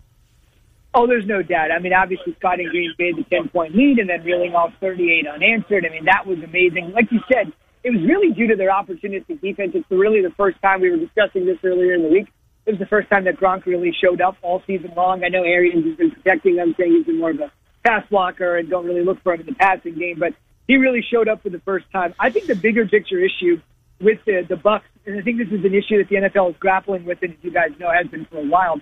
[0.97, 1.73] Oh, there's no doubt.
[1.73, 4.73] I mean, obviously, Scott and Green Bay the 10 point lead and then reeling off
[4.79, 5.85] 38 unanswered.
[5.85, 6.93] I mean, that was amazing.
[6.93, 7.53] Like you said,
[7.85, 9.73] it was really due to their opportunistic defense.
[9.75, 12.29] It's really the first time we were discussing this earlier in the week.
[12.64, 15.23] It was the first time that Gronk really showed up all season long.
[15.23, 17.53] I know Arians has been protecting them, saying he's been more of a
[17.87, 20.33] pass blocker and don't really look for him in the passing game, but
[20.66, 22.14] he really showed up for the first time.
[22.18, 23.61] I think the bigger picture issue
[24.01, 26.57] with the the Bucs, and I think this is an issue that the NFL is
[26.59, 28.81] grappling with, and as you guys know, has been for a while.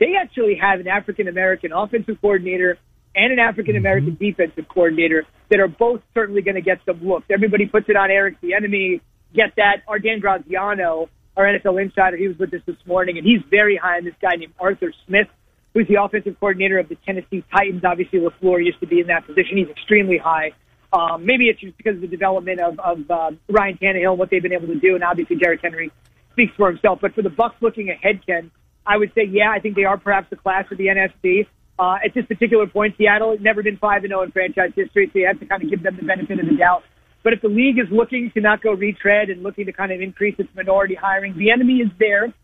[0.00, 2.78] They actually have an African American offensive coordinator
[3.14, 4.24] and an African American mm-hmm.
[4.24, 7.26] defensive coordinator that are both certainly going to get some looks.
[7.30, 9.00] Everybody puts it on Eric Bieniemy.
[9.34, 9.82] Get that.
[9.88, 13.76] Our Dan Graziano, our NFL insider, he was with us this morning, and he's very
[13.76, 15.28] high on this guy named Arthur Smith,
[15.74, 17.82] who's the offensive coordinator of the Tennessee Titans.
[17.84, 19.56] Obviously, LaFleur used to be in that position.
[19.56, 20.52] He's extremely high.
[20.92, 24.42] Um, maybe it's just because of the development of, of uh, Ryan Tannehill, what they've
[24.42, 25.92] been able to do, and obviously Derrick Henry
[26.32, 26.98] speaks for himself.
[27.00, 28.50] But for the Bucs looking ahead, Ken,
[28.84, 31.46] I would say, yeah, I think they are perhaps the class of the NFC.
[31.80, 35.18] Uh, at this particular point, Seattle has never been 5 0 in franchise history, so
[35.18, 36.82] you have to kind of give them the benefit of the doubt.
[37.24, 40.02] But if the league is looking to not go retread and looking to kind of
[40.02, 42.34] increase its minority hiring, Bieniemy is there.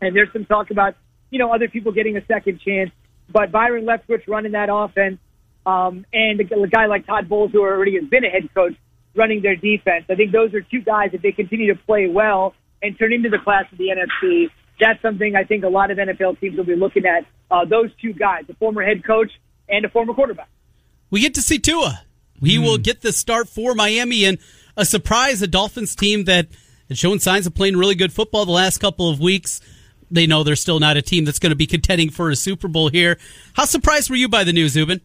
[0.00, 0.94] And there's some talk about,
[1.30, 2.90] you know, other people getting a second chance.
[3.28, 5.18] But Byron Leftwich running that offense,
[5.66, 8.74] um, and a guy like Todd Bowles, who already has been a head coach,
[9.16, 10.04] running their defense.
[10.08, 13.30] I think those are two guys that they continue to play well and turn into
[13.30, 14.46] the class of the NFC.
[14.78, 17.26] That's something I think a lot of NFL teams will be looking at.
[17.50, 19.30] Uh, those two guys, a former head coach
[19.68, 20.48] and a former quarterback.
[21.10, 22.02] We get to see Tua.
[22.40, 22.64] He mm.
[22.64, 24.38] will get the start for Miami and
[24.76, 26.48] a surprise, a Dolphins team that
[26.88, 29.60] has shown signs of playing really good football the last couple of weeks.
[30.10, 32.68] They know they're still not a team that's going to be contending for a Super
[32.68, 33.18] Bowl here.
[33.54, 35.00] How surprised were you by the news, Zubin?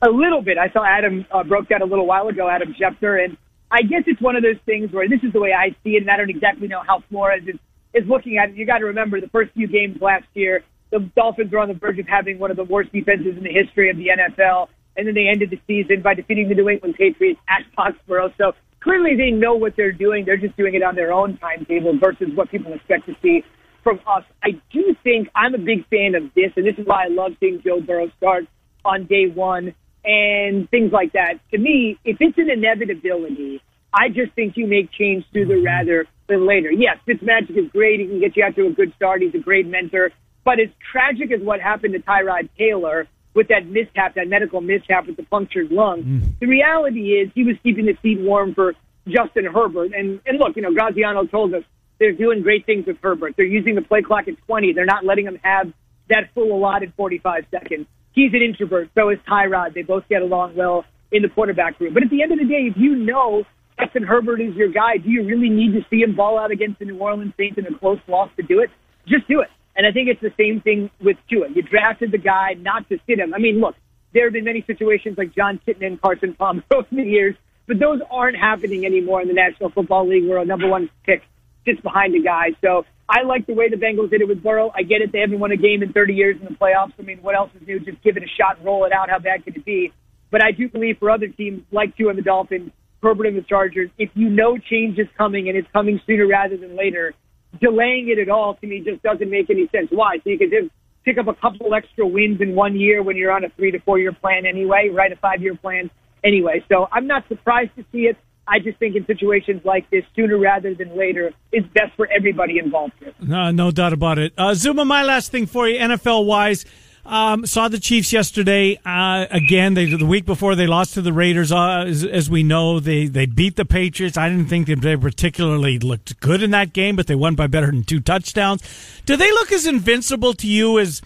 [0.00, 0.58] A little bit.
[0.58, 3.36] I saw Adam uh, broke that a little while ago, Adam Schefter, and
[3.70, 6.02] I guess it's one of those things where this is the way I see it,
[6.02, 7.54] and I don't exactly know how Flores is,
[7.94, 8.56] is looking at it.
[8.56, 11.74] You got to remember the first few games last year, the Dolphins were on the
[11.74, 15.08] verge of having one of the worst defenses in the history of the NFL, and
[15.08, 18.32] then they ended the season by defeating the New England Patriots at Foxborough.
[18.36, 20.24] So clearly they know what they're doing.
[20.26, 23.42] They're just doing it on their own timetable versus what people expect to see
[23.82, 24.22] from us.
[24.44, 27.32] I do think I'm a big fan of this, and this is why I love
[27.40, 28.44] seeing Joe Burrow start
[28.84, 29.74] on day one
[30.04, 31.34] and things like that.
[31.52, 33.62] To me, if it's an inevitability,
[33.94, 36.70] I just think you make change sooner rather than later.
[36.70, 38.00] Yes, Fitzmagic is great.
[38.00, 39.22] He can get you out to a good start.
[39.22, 40.10] He's a great mentor.
[40.44, 45.06] But as tragic as what happened to Tyrod Taylor with that mishap, that medical mishap
[45.06, 46.38] with the punctured lung, mm.
[46.40, 48.74] the reality is he was keeping the seat warm for
[49.06, 49.92] Justin Herbert.
[49.94, 51.62] And, and look, you know, Graziano told us
[51.98, 53.34] they're doing great things with Herbert.
[53.36, 54.72] They're using the play clock at 20.
[54.72, 55.72] They're not letting him have
[56.08, 58.90] that full allotted 45 seconds he's an introvert.
[58.94, 59.74] So is Tyrod.
[59.74, 61.94] They both get along well in the quarterback room.
[61.94, 63.44] But at the end of the day, if you know
[63.78, 66.78] Justin Herbert is your guy, do you really need to see him ball out against
[66.78, 68.70] the New Orleans Saints in a close loss to do it?
[69.06, 69.48] Just do it.
[69.74, 71.48] And I think it's the same thing with Tua.
[71.48, 73.32] You drafted the guy not to sit him.
[73.34, 73.74] I mean, look,
[74.12, 77.34] there have been many situations like Jon Kitna and Carson Palmer over the years,
[77.66, 81.22] but those aren't happening anymore in the National Football League where a number one pick
[81.64, 82.50] sits behind a guy.
[82.60, 84.70] So I like the way the Bengals did it with Burrow.
[84.74, 85.12] I get it.
[85.12, 86.92] They haven't won a game in 30 years in the playoffs.
[86.98, 87.80] I mean, what else is new?
[87.80, 89.08] Just give it a shot and roll it out.
[89.08, 89.92] How bad could it be?
[90.30, 93.42] But I do believe for other teams like Tua and the Dolphins, Herbert and the
[93.42, 97.14] Chargers, if you know change is coming and it's coming sooner rather than later,
[97.60, 99.88] delaying it at all to me just doesn't make any sense.
[99.90, 100.16] Why?
[100.24, 100.70] So you can just
[101.04, 103.80] pick up a couple extra wins in one year when you're on a three to
[103.80, 105.12] four year plan anyway, right?
[105.12, 105.90] A five year plan
[106.24, 106.64] anyway.
[106.68, 108.16] So I'm not surprised to see it.
[108.46, 112.58] I just think in situations like this, sooner rather than later, is best for everybody
[112.58, 112.94] involved.
[112.98, 113.14] Here.
[113.36, 114.32] Uh, no doubt about it.
[114.36, 116.64] Uh, Zuma, my last thing for you, NFL wise.
[117.04, 118.78] Um, saw the Chiefs yesterday.
[118.84, 121.50] Uh, again, they, the week before they lost to the Raiders.
[121.50, 124.16] Uh, as, as, we know, they, they beat the Patriots.
[124.16, 127.66] I didn't think they particularly looked good in that game, but they won by better
[127.66, 128.62] than two touchdowns.
[129.04, 131.02] Do they look as invincible to you as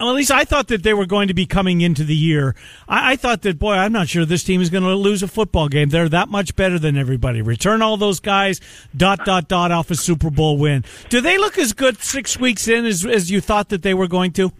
[0.00, 2.54] well, at least I thought that they were going to be coming into the year.
[2.88, 5.28] I, I thought that, boy, I'm not sure this team is going to lose a
[5.28, 5.90] football game.
[5.90, 7.42] They're that much better than everybody.
[7.42, 8.62] Return all those guys,
[8.96, 10.84] dot, dot, dot, off a Super Bowl win.
[11.10, 14.08] Do they look as good six weeks in as, as you thought that they were
[14.08, 14.52] going to?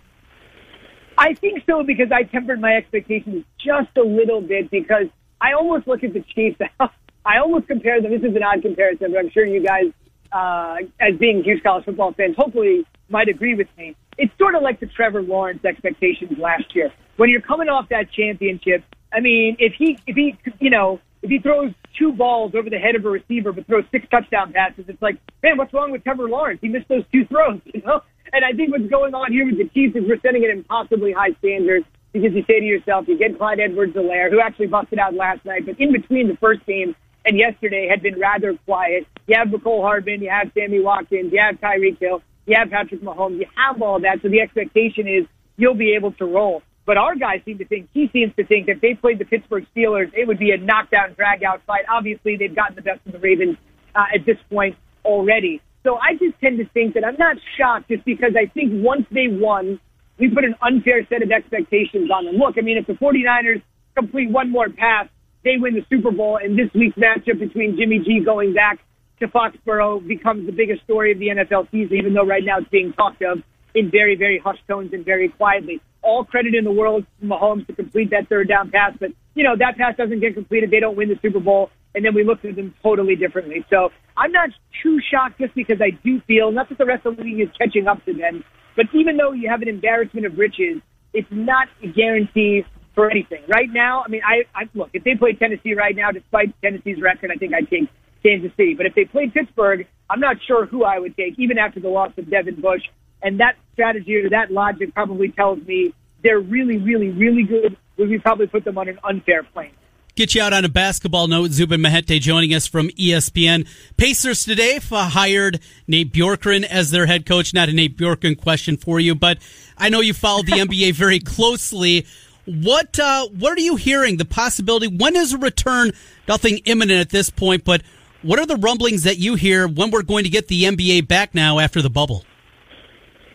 [1.21, 5.07] I think so because I tempered my expectations just a little bit because
[5.41, 6.59] I almost look at the Chiefs.
[6.81, 8.11] I almost compare them.
[8.11, 9.93] This is an odd comparison, but I'm sure you guys,
[10.33, 14.63] uh, as being huge college football fans, hopefully might agree with me it's sort of
[14.63, 16.93] like the Trevor Lawrence expectations last year.
[17.17, 21.31] When you're coming off that championship, I mean, if he, if he, you know, if
[21.31, 24.85] he throws two balls over the head of a receiver but throws six touchdown passes,
[24.89, 26.61] it's like, man, what's wrong with Trevor Lawrence?
[26.61, 28.03] He missed those two throws, you know?
[28.33, 31.13] And I think what's going on here with the Chiefs is we're setting an impossibly
[31.13, 35.15] high standard because you say to yourself, you get Clyde Edwards-Helaire, who actually busted out
[35.15, 39.07] last night, but in between the first game and yesterday had been rather quiet.
[39.27, 43.01] You have Mecole Hardman, you have Sammy Watkins, you have Tyreek Hill you have Patrick
[43.01, 45.25] Mahomes, you have all that, so the expectation is
[45.57, 46.63] you'll be able to roll.
[46.85, 49.25] But our guys seem to think, he seems to think that if they played the
[49.25, 51.85] Pittsburgh Steelers, it would be a knockdown, drag out fight.
[51.89, 53.57] Obviously, they've gotten the best of the Ravens
[53.95, 55.61] uh, at this point already.
[55.83, 59.07] So I just tend to think that I'm not shocked just because I think once
[59.11, 59.81] they won,
[60.19, 62.37] we put an unfair set of expectations on them.
[62.37, 63.63] Look, I mean, if the 49ers
[63.97, 65.09] complete one more pass,
[65.43, 68.79] they win the Super Bowl, and this week's matchup between Jimmy G going back
[69.21, 72.69] to Foxborough becomes the biggest story of the NFL season, even though right now it's
[72.69, 73.43] being talked of
[73.75, 75.81] in very, very hushed tones and very quietly.
[76.03, 79.45] All credit in the world to Mahomes to complete that third down pass, but you
[79.45, 80.71] know that pass doesn't get completed.
[80.71, 83.65] They don't win the Super Bowl, and then we look at them totally differently.
[83.71, 84.51] So I'm not
[84.83, 87.49] too shocked just because I do feel not that the rest of the league is
[87.59, 88.45] catching up to them,
[88.77, 90.81] but even though you have an embarrassment of riches,
[91.13, 92.65] it's not a guarantee
[92.95, 93.43] for anything.
[93.49, 97.01] Right now, I mean, I, I look if they play Tennessee right now, despite Tennessee's
[97.01, 97.89] record, I think I'd take
[98.23, 98.75] Kansas City.
[98.75, 101.89] But if they played Pittsburgh, I'm not sure who I would take, even after the
[101.89, 102.83] loss of Devin Bush.
[103.23, 108.19] And that strategy or that logic probably tells me they're really, really, really good, we
[108.19, 109.73] probably put them on an unfair plane.
[110.21, 111.51] Get you out on a basketball note.
[111.53, 113.67] Zubin Mehenti joining us from ESPN.
[113.97, 117.55] Pacers today f- hired Nate Bjorkgren as their head coach.
[117.55, 119.39] Not a Nate Bjorkgren question for you, but
[119.79, 122.07] I know you followed the NBA very closely.
[122.45, 124.19] What uh, what are you hearing?
[124.19, 125.93] The possibility when is a return?
[126.29, 127.81] Nothing imminent at this point, but
[128.21, 131.35] what are the rumblings that you hear when we're going to get the NBA back
[131.35, 132.27] now after the bubble?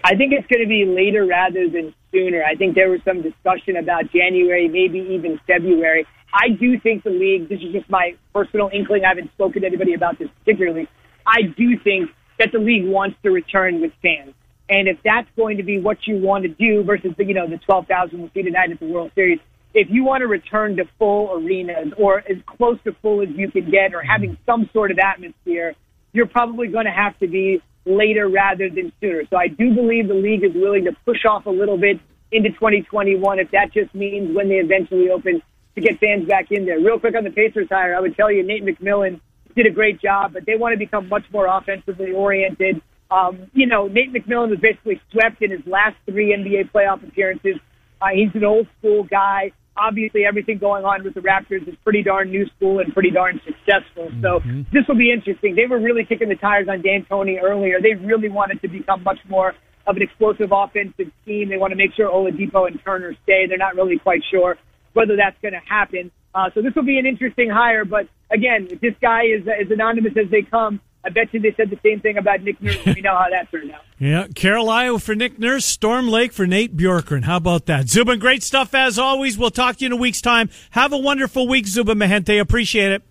[0.03, 2.43] I think it's going to be later rather than sooner.
[2.43, 6.05] I think there was some discussion about January, maybe even February.
[6.35, 9.67] I do think the league, this is just my personal inkling, I haven't spoken to
[9.67, 10.89] anybody about this particularly.
[11.25, 12.09] I do think
[12.39, 14.33] that the league wants to return with fans.
[14.67, 17.47] And if that's going to be what you want to do versus the, you know,
[17.47, 19.39] the 12,000 we'll see tonight at the World Series,
[19.73, 23.49] if you want to return to full arenas or as close to full as you
[23.49, 24.51] can get or having mm-hmm.
[24.51, 25.73] some sort of atmosphere,
[26.11, 29.23] you're probably going to have to be later rather than sooner.
[29.29, 31.99] So I do believe the league is willing to push off a little bit
[32.31, 35.41] into 2021 if that just means when they eventually open
[35.75, 36.79] to get fans back in there.
[36.79, 39.19] Real quick on the Pacers hire, I would tell you Nate McMillan
[39.55, 42.81] did a great job, but they want to become much more offensively oriented.
[43.11, 47.55] Um, you know, Nate McMillan was basically swept in his last three NBA playoff appearances.
[48.01, 49.51] Uh, he's an old school guy.
[49.77, 53.41] Obviously, everything going on with the Raptors is pretty darn new school and pretty darn
[53.45, 54.09] successful.
[54.21, 54.39] So
[54.71, 55.55] this will be interesting.
[55.55, 57.81] They were really kicking the tires on D'Antoni earlier.
[57.81, 59.53] They really wanted to become much more
[59.85, 61.49] of an explosive offensive team.
[61.49, 63.47] They want to make sure Oladipo and Turner stay.
[63.47, 64.57] They're not really quite sure
[64.95, 66.09] whether that's going to happen.
[66.33, 67.85] Uh, so this will be an interesting hire.
[67.85, 71.53] But again, if this guy is as anonymous as they come, I bet you they
[71.55, 72.83] said the same thing about Nick Nurse.
[72.85, 73.81] we know how that turned out.
[73.97, 77.23] Yeah, Carroll Iowa for Nick Nurse, Storm Lake for Nate Bjorkgren.
[77.23, 77.87] How about that?
[77.87, 79.37] Zubin, great stuff as always.
[79.37, 80.49] We'll talk to you in a week's time.
[80.71, 82.37] Have a wonderful week, Zubin Mehenti.
[82.41, 83.03] Appreciate it.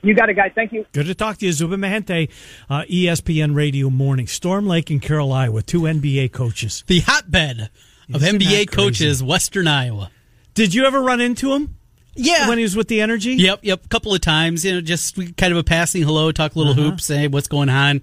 [0.00, 0.52] You got it, guys.
[0.54, 0.86] Thank you.
[0.92, 2.30] Good to talk to you, Zubin Mehenti,
[2.70, 4.26] uh, ESPN Radio Morning.
[4.26, 6.82] Storm Lake and Carroll Iowa, two NBA coaches.
[6.86, 7.68] The hotbed
[8.12, 10.10] of Isn't NBA coaches, Western Iowa.
[10.54, 11.76] Did you ever run into him
[12.14, 12.48] Yeah.
[12.48, 13.34] when he was with the Energy?
[13.34, 13.84] Yep, yep.
[13.84, 16.72] A couple of times, you know, just kind of a passing hello, talk a little
[16.72, 16.90] Uh-huh.
[16.90, 18.02] hoops, say what's going on,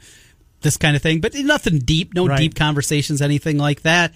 [0.62, 1.22] this kind of thing.
[1.22, 2.38] But nothing deep, no Right.
[2.40, 4.14] deep conversations, anything like that.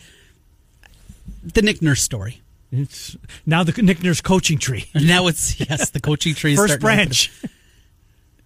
[1.44, 2.42] The Nick Nurse story.
[2.72, 3.16] It's
[3.46, 4.86] now the Nick Nurse coaching tree.
[4.96, 7.08] Now it's yes, the coaching tree is First starting to open.
[7.08, 7.32] branch.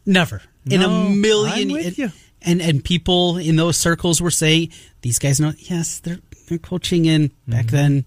[0.06, 1.70] Never in a million.
[1.70, 2.12] I'm with and, you.
[2.42, 4.72] and and people in those circles were saying
[5.02, 5.54] these guys know.
[5.58, 7.76] Yes, they're they're coaching in back Mm-hmm.
[7.76, 8.06] then.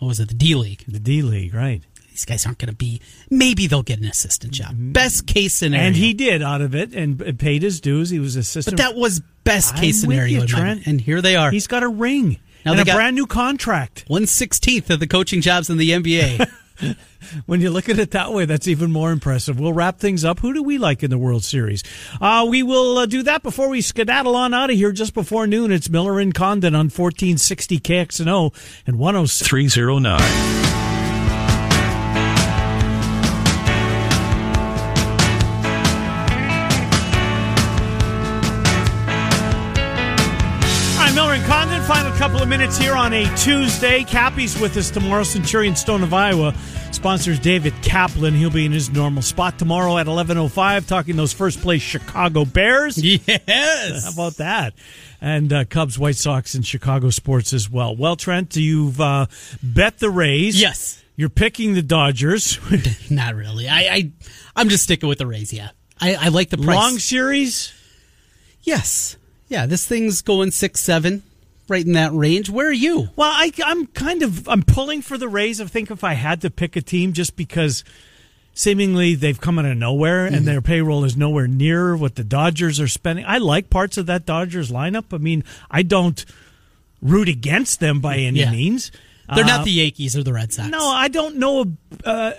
[0.00, 0.28] What was it?
[0.28, 0.84] The D League.
[0.88, 1.82] The D League, right.
[2.10, 3.00] These guys aren't going to be.
[3.30, 4.72] Maybe they'll get an assistant job.
[4.76, 5.78] Best case scenario.
[5.82, 5.86] Mm-hmm.
[5.86, 8.10] And he did out of it and paid his dues.
[8.10, 8.76] He was assistant.
[8.76, 10.40] But that was best case I'm scenario.
[10.40, 10.86] you, Trent.
[10.86, 11.50] And here they are.
[11.52, 14.04] He's got a ring Now and they a got- brand new contract.
[14.08, 16.50] One sixteenth of the coaching jobs in the NBA.
[17.46, 19.60] When you look at it that way, that's even more impressive.
[19.60, 20.40] We'll wrap things up.
[20.40, 21.82] Who do we like in the World Series?
[22.20, 25.46] Uh, we will uh, do that before we skedaddle on out of here just before
[25.46, 25.70] noon.
[25.70, 28.54] It's Miller and Condon on 1460 KXNO
[28.86, 30.89] and 106.
[42.50, 44.02] Minutes here on a Tuesday.
[44.02, 45.22] Cappy's with us tomorrow.
[45.22, 46.52] Centurion Stone of Iowa
[46.90, 48.34] sponsors David Kaplan.
[48.34, 52.98] He'll be in his normal spot tomorrow at 11.05 talking those first place Chicago Bears.
[53.04, 54.04] yes.
[54.04, 54.74] How about that?
[55.20, 57.94] And uh, Cubs, White Sox, and Chicago sports as well.
[57.94, 59.26] Well, Trent, you've uh,
[59.62, 60.60] bet the Rays.
[60.60, 61.04] Yes.
[61.14, 62.58] You're picking the Dodgers.
[63.10, 63.68] Not really.
[63.68, 64.12] I, I
[64.56, 65.52] I'm just sticking with the Rays.
[65.52, 65.70] Yeah.
[66.00, 66.76] I, I like the price.
[66.76, 67.72] Long series.
[68.62, 69.16] Yes.
[69.46, 69.66] Yeah.
[69.66, 71.22] This thing's going six seven,
[71.70, 72.50] right in that range.
[72.50, 73.08] Where are you?
[73.16, 75.60] Well, I, I'm kind of I'm pulling for the Rays.
[75.60, 77.84] I think if I had to pick a team, just because
[78.52, 80.34] seemingly they've come out of nowhere Mm-hmm.
[80.34, 83.24] and their payroll is nowhere near what the Dodgers are spending.
[83.26, 85.14] I like parts of that Dodgers lineup.
[85.14, 86.22] I mean, I don't
[87.00, 88.50] root against them by any Yeah.
[88.50, 88.90] means.
[89.34, 90.68] They're Uh, not the Yankees or the Red Sox.
[90.68, 91.72] No, I don't know
[92.04, 92.32] a, uh,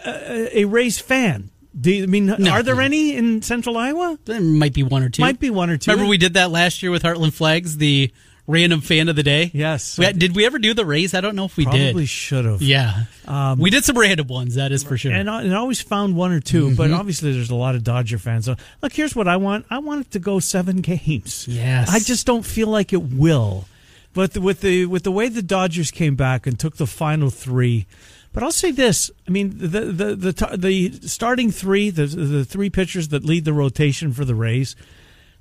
[0.54, 1.50] a, Rays fan.
[1.80, 2.52] Do you, I mean, No.
[2.52, 4.20] are there any in Central Iowa?
[4.26, 5.22] there might be one or two.
[5.22, 5.90] Might be one or two.
[5.92, 8.12] Remember we did that last year with Heartland Flags, the
[8.48, 9.52] random fan of the day.
[9.54, 9.98] Yes.
[9.98, 11.14] We did we ever do the Rays?
[11.14, 11.92] I don't know if we Probably did.
[11.92, 12.62] Probably should have.
[12.62, 13.04] Yeah.
[13.28, 14.56] Um, we did some random ones.
[14.56, 15.12] That is for sure.
[15.14, 16.76] And I, and I always found one or 2 Mm-hmm.
[16.76, 18.46] but obviously there's a lot of Dodger fans.
[18.46, 19.66] So, look, here's what I want.
[19.70, 21.48] I want it to go seven games.
[21.48, 21.90] Yes.
[21.90, 23.66] I just don't feel like it will.
[24.14, 27.30] But the, with the with the way the Dodgers came back and took the final
[27.30, 27.86] three,
[28.34, 32.44] but I'll say this: I mean, the the the the, the starting three, the the
[32.44, 34.76] three pitchers that lead the rotation for the Rays,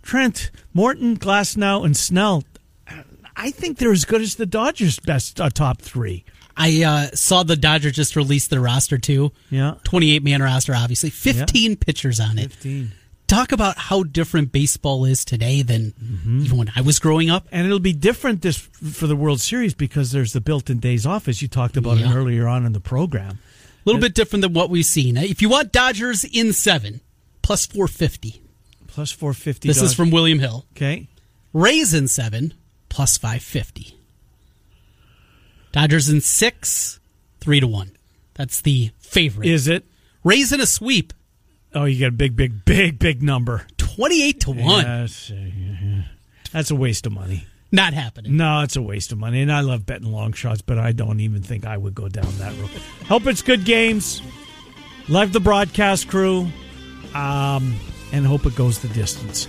[0.05, 2.45] Trent, Morton, Glasnow, and Snell.
[3.37, 6.25] I think they're as good as the Dodgers' best uh, top three.
[6.57, 9.33] I uh, saw the Dodgers just release their roster too.
[9.51, 9.75] Yeah.
[9.85, 11.11] 28 man roster, obviously.
[11.11, 12.53] 15 pitchers on it.
[12.53, 12.93] 15.
[13.29, 15.95] talk about how different baseball is today than
[16.43, 17.47] even when I was growing up.
[17.53, 21.29] And it'll be different this for the World Series because there's the built-in days off,
[21.29, 22.15] as you talked about it Yeah.
[22.15, 23.39] earlier on in the program.
[23.39, 25.17] A little bit different than what we've seen.
[25.17, 27.01] If you want Dodgers in seven,
[27.41, 28.43] plus 450.
[28.87, 29.69] Plus 450.
[29.69, 30.67] This is from William Hill.
[30.77, 31.09] Okay.
[31.55, 32.53] Rays in seven,
[32.91, 33.97] plus 550.
[35.73, 37.01] Dodgers in six,
[37.41, 37.93] three to one.
[38.35, 39.49] That's the favorite.
[39.49, 39.85] Is it?
[40.23, 41.15] Rays in a sweep,
[41.73, 43.67] Oh, you got a big, big, big, big number.
[43.77, 44.85] 28 to one.
[44.85, 46.03] Yes, yeah.
[46.53, 47.47] That's a waste of money.
[47.71, 48.37] Not happening.
[48.37, 49.41] No, it's a waste of money.
[49.43, 52.27] And I love betting long shots, but I don't even think I would go down
[52.39, 52.71] that road.
[53.07, 54.21] Hope it's good games.
[55.09, 56.49] Love the broadcast crew.
[57.15, 57.77] Um,
[58.13, 59.47] and hope it goes the distance.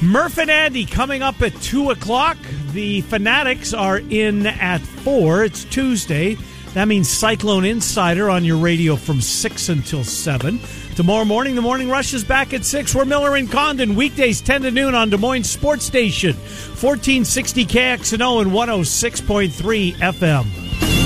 [0.00, 2.36] Murph and Andy coming up at 2 o'clock.
[2.72, 5.44] The Fanatics are in at 4.
[5.44, 6.36] It's Tuesday.
[6.74, 10.58] That means Cyclone Insider on your radio from 6 until 7.
[10.96, 12.94] Tomorrow morning, the morning rush is back at 6.
[12.94, 18.42] We're Miller and Condon, weekdays 10 to noon on Des Moines Sports Station, 1460 KXNO
[18.42, 21.01] and 106.3 FM.